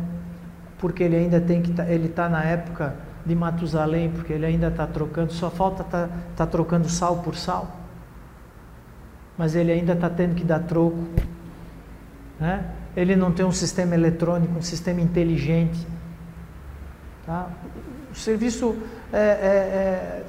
[0.77, 2.95] porque ele ainda tem que tá, ele está na época
[3.25, 7.71] de Matusalém, porque ele ainda está trocando, só falta tá, tá trocando sal por sal.
[9.37, 10.97] Mas ele ainda está tendo que dar troco.
[12.39, 12.65] Né?
[12.95, 15.87] Ele não tem um sistema eletrônico, um sistema inteligente.
[17.25, 17.47] Tá?
[18.11, 18.75] O serviço
[19.13, 20.23] é, é, é,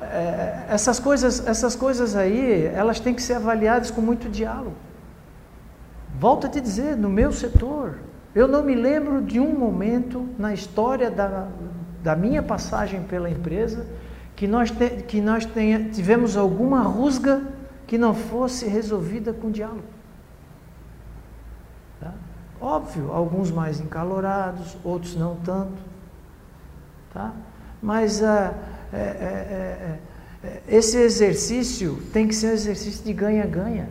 [0.00, 4.76] é, essas coisas, essas coisas aí, elas têm que ser avaliadas com muito diálogo.
[6.18, 7.98] Volto a te dizer, no meu setor,
[8.34, 11.48] eu não me lembro de um momento na história da,
[12.02, 13.86] da minha passagem pela empresa
[14.36, 17.42] que nós, te, que nós tenha, tivemos alguma rusga
[17.86, 19.82] que não fosse resolvida com diálogo.
[22.00, 22.12] Tá?
[22.60, 25.82] Óbvio, alguns mais encalorados, outros não tanto.
[27.12, 27.32] Tá?
[27.82, 28.54] Mas ah,
[28.92, 29.98] é, é, é,
[30.42, 33.88] é, esse exercício tem que ser um exercício de ganha-ganha.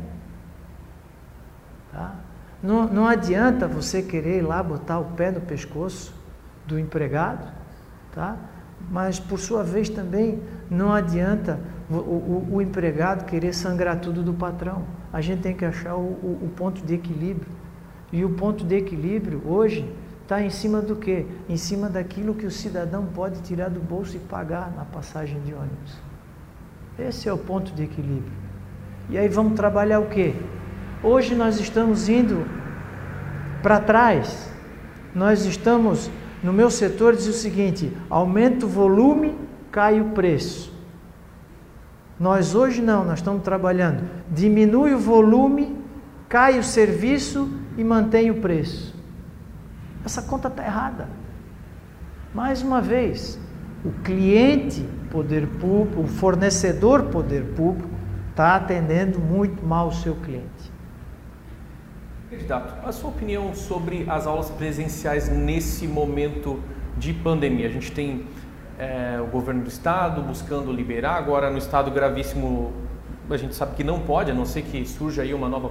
[1.91, 2.15] Tá?
[2.61, 6.13] Não, não adianta você querer ir lá botar o pé no pescoço
[6.67, 7.47] do empregado,
[8.13, 8.37] tá?
[8.91, 14.33] mas por sua vez também não adianta o, o, o empregado querer sangrar tudo do
[14.33, 14.83] patrão.
[15.11, 17.51] A gente tem que achar o, o ponto de equilíbrio.
[18.11, 19.87] E o ponto de equilíbrio hoje
[20.29, 21.25] está em cima do quê?
[21.49, 25.55] Em cima daquilo que o cidadão pode tirar do bolso e pagar na passagem de
[25.55, 25.97] ônibus.
[26.99, 28.31] Esse é o ponto de equilíbrio.
[29.09, 30.35] E aí vamos trabalhar o quê?
[31.01, 32.45] Hoje nós estamos indo
[33.63, 34.53] para trás.
[35.15, 36.11] Nós estamos,
[36.43, 39.35] no meu setor, diz o seguinte: aumenta o volume,
[39.71, 40.71] cai o preço.
[42.19, 44.07] Nós hoje não, nós estamos trabalhando.
[44.29, 45.75] Diminui o volume,
[46.27, 48.98] cai o serviço e mantém o preço.
[50.05, 51.07] Essa conta está errada.
[52.33, 53.39] Mais uma vez,
[53.83, 57.89] o cliente, poder público, o fornecedor, poder público,
[58.29, 60.71] está atendendo muito mal o seu cliente.
[62.29, 66.59] Candidato, a sua opinião sobre as aulas presenciais nesse momento
[66.97, 67.67] de pandemia?
[67.67, 68.25] A gente tem
[68.77, 72.71] é, o governo do estado buscando liberar, agora no estado gravíssimo
[73.29, 75.69] a gente sabe que não pode, a não ser que surja aí uma nova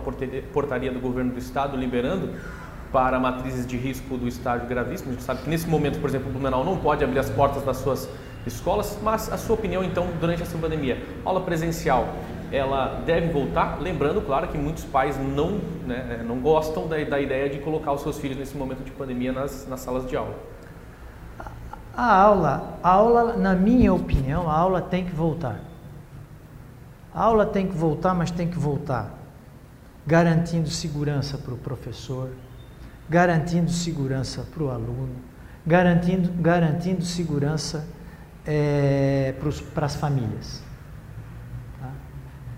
[0.53, 2.35] portaria do governo do estado liberando
[2.93, 5.11] para matrizes de risco do estágio gravíssimo.
[5.11, 7.63] A gente sabe que nesse momento, por exemplo, o Blumenau não pode abrir as portas
[7.63, 8.09] das suas
[8.47, 12.09] escolas, mas a sua opinião então durante essa pandemia, aula presencial,
[12.51, 17.51] ela deve voltar, lembrando, claro, que muitos pais não, né, não gostam da, da, ideia
[17.51, 20.35] de colocar os seus filhos nesse momento de pandemia nas, nas salas de aula.
[21.95, 25.61] A aula, a aula, na minha opinião, a aula tem que voltar.
[27.15, 29.19] A aula tem que voltar, mas tem que voltar
[30.09, 32.31] garantindo segurança para o professor,
[33.09, 35.17] garantindo segurança para o aluno,
[35.67, 37.87] garantindo, garantindo segurança
[38.47, 39.35] é,
[39.75, 40.63] para as famílias.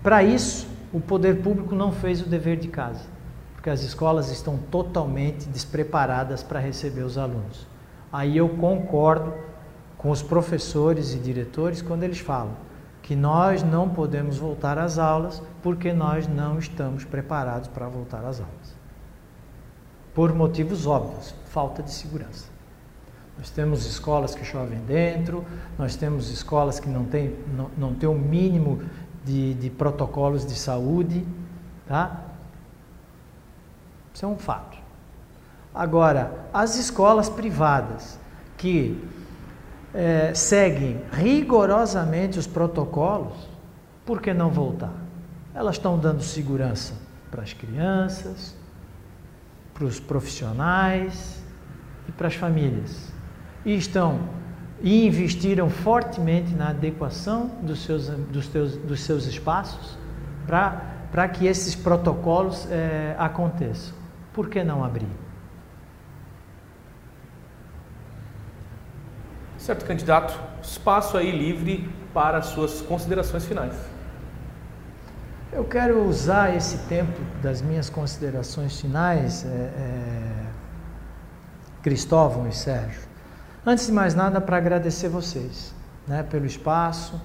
[0.03, 3.05] Para isso, o poder público não fez o dever de casa,
[3.53, 7.67] porque as escolas estão totalmente despreparadas para receber os alunos.
[8.11, 9.33] Aí eu concordo
[9.97, 12.55] com os professores e diretores quando eles falam
[13.01, 18.39] que nós não podemos voltar às aulas porque nós não estamos preparados para voltar às
[18.39, 18.80] aulas.
[20.13, 22.49] Por motivos óbvios, falta de segurança.
[23.37, 25.43] Nós temos escolas que chovem dentro,
[25.77, 28.81] nós temos escolas que não têm não, não tem o mínimo
[29.23, 31.25] de, de protocolos de saúde,
[31.87, 32.21] tá?
[34.13, 34.77] Isso é um fato.
[35.73, 38.19] Agora, as escolas privadas
[38.57, 39.01] que
[39.93, 43.49] é, seguem rigorosamente os protocolos,
[44.05, 44.93] por que não voltar?
[45.53, 46.93] Elas estão dando segurança
[47.29, 48.55] para as crianças,
[49.73, 51.41] para os profissionais
[52.07, 53.11] e para as famílias.
[53.65, 54.19] E estão
[54.81, 59.97] e investiram fortemente na adequação dos seus, dos teus, dos seus espaços
[60.47, 63.93] para que esses protocolos é, aconteçam.
[64.33, 65.07] Por que não abrir?
[69.57, 70.39] Certo, candidato.
[70.63, 73.75] Espaço aí livre para suas considerações finais.
[75.51, 80.45] Eu quero usar esse tempo das minhas considerações finais, é, é,
[81.81, 83.11] Cristóvão e Sérgio,
[83.63, 85.71] Antes de mais nada, para agradecer vocês
[86.07, 87.21] né, pelo espaço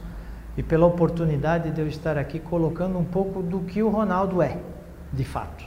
[0.54, 4.58] e pela oportunidade de eu estar aqui colocando um pouco do que o Ronaldo é,
[5.10, 5.64] de fato.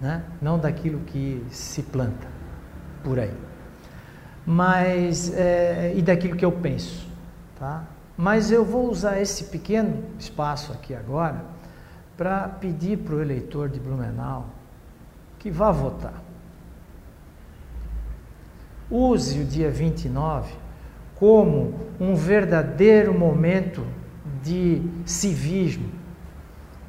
[0.00, 0.24] né?
[0.40, 2.26] não daquilo que se planta
[3.04, 3.32] por aí.
[4.44, 7.08] Mas, é, e daquilo que eu penso.
[7.56, 7.84] Tá?
[8.16, 11.44] Mas eu vou usar esse pequeno espaço aqui agora
[12.16, 14.46] para pedir para o eleitor de Blumenau
[15.38, 16.22] que vá votar.
[18.90, 20.52] Use o dia 29
[21.16, 23.86] como um verdadeiro momento
[24.42, 25.88] de civismo,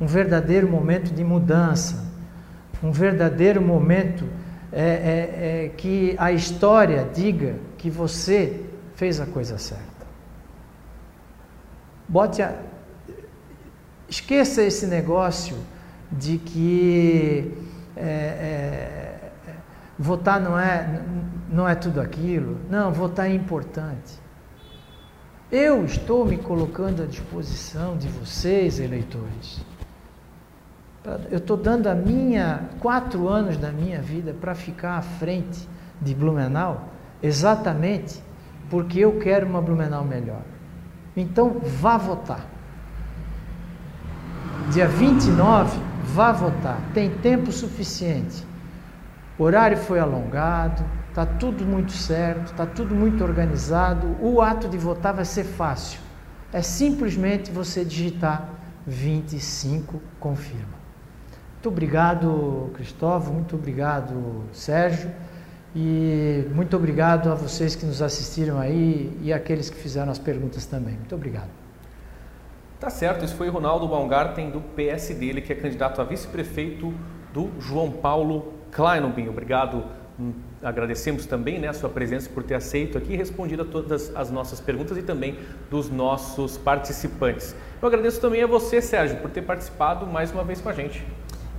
[0.01, 2.03] um verdadeiro momento de mudança,
[2.83, 4.27] um verdadeiro momento
[4.71, 8.65] é, é, é, que a história diga que você
[8.95, 9.92] fez a coisa certa.
[12.13, 12.53] Bote a...
[14.07, 15.57] Esqueça esse negócio
[16.11, 17.51] de que
[17.97, 19.31] é, é,
[19.97, 21.01] votar não é,
[21.49, 22.59] não é tudo aquilo.
[22.69, 24.21] Não, votar é importante.
[25.51, 29.65] Eu estou me colocando à disposição de vocês, eleitores.
[31.31, 35.67] Eu estou dando a minha quatro anos da minha vida para ficar à frente
[35.99, 36.89] de Blumenau,
[37.23, 38.21] exatamente
[38.69, 40.52] porque eu quero uma Blumenau melhor.
[41.15, 42.45] Então, vá votar.
[44.71, 46.79] Dia 29, vá votar.
[46.93, 48.45] Tem tempo suficiente.
[49.37, 54.15] O horário foi alongado, está tudo muito certo, está tudo muito organizado.
[54.19, 55.99] O ato de votar vai ser fácil.
[56.51, 58.47] É simplesmente você digitar
[58.85, 60.83] 25, confirma.
[61.53, 65.09] Muito obrigado, Cristóvão, muito obrigado, Sérgio,
[65.75, 70.65] e muito obrigado a vocês que nos assistiram aí e aqueles que fizeram as perguntas
[70.65, 70.95] também.
[70.95, 71.49] Muito obrigado.
[72.79, 76.93] Tá certo, esse foi Ronaldo Baumgarten do PSD, ele que é candidato a vice-prefeito
[77.33, 79.29] do João Paulo Kleinobin.
[79.29, 79.85] Obrigado,
[80.19, 84.15] hum, agradecemos também né, a sua presença por ter aceito aqui e respondido a todas
[84.15, 85.39] as nossas perguntas e também
[85.71, 87.55] dos nossos participantes.
[87.81, 91.03] Eu agradeço também a você, Sérgio, por ter participado mais uma vez com a gente.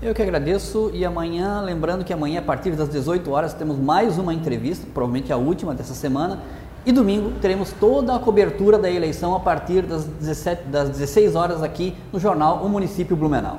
[0.05, 4.19] Eu que agradeço e amanhã, lembrando que amanhã a partir das 18 horas temos mais
[4.19, 6.43] uma entrevista, provavelmente a última dessa semana,
[6.85, 11.63] e domingo teremos toda a cobertura da eleição a partir das, 17, das 16 horas
[11.63, 13.59] aqui no jornal O Município Blumenau.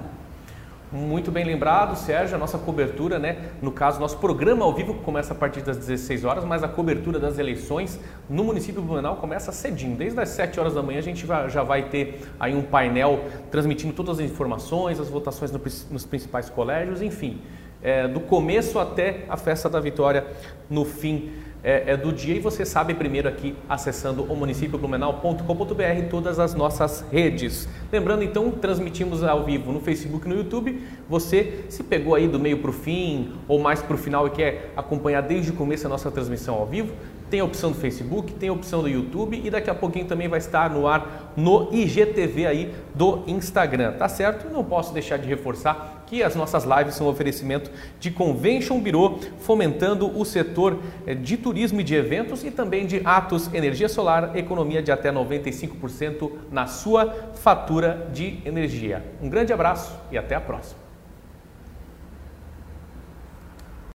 [0.95, 3.49] Muito bem lembrado, Sérgio, a nossa cobertura, né?
[3.61, 7.19] No caso, nosso programa ao vivo começa a partir das 16 horas, mas a cobertura
[7.19, 9.97] das eleições no município de Blumenau começa cedinho.
[9.97, 13.91] Desde as 7 horas da manhã a gente já vai ter aí um painel transmitindo
[13.91, 15.51] todas as informações, as votações
[15.91, 17.41] nos principais colégios, enfim,
[17.83, 20.25] é, do começo até a festa da vitória
[20.69, 21.29] no fim
[21.66, 27.03] é, é, do dia e você sabe primeiro aqui acessando o municípioblumenau.com.br todas as nossas
[27.11, 27.68] redes.
[27.91, 30.80] Lembrando então, transmitimos ao vivo no Facebook e no YouTube.
[31.09, 34.30] Você se pegou aí do meio para o fim ou mais para o final e
[34.30, 36.93] quer acompanhar desde o começo a nossa transmissão ao vivo,
[37.32, 40.28] tem a opção do Facebook, tem a opção do YouTube e daqui a pouquinho também
[40.28, 44.47] vai estar no ar no IGTV aí do Instagram, tá certo?
[44.53, 49.20] Não posso deixar de reforçar que as nossas lives são um oferecimento de Convention Bureau,
[49.39, 54.36] fomentando o setor eh, de turismo e de eventos e também de Atos Energia Solar,
[54.36, 59.03] economia de até 95% na sua fatura de energia.
[59.22, 60.84] Um grande abraço e até a próxima.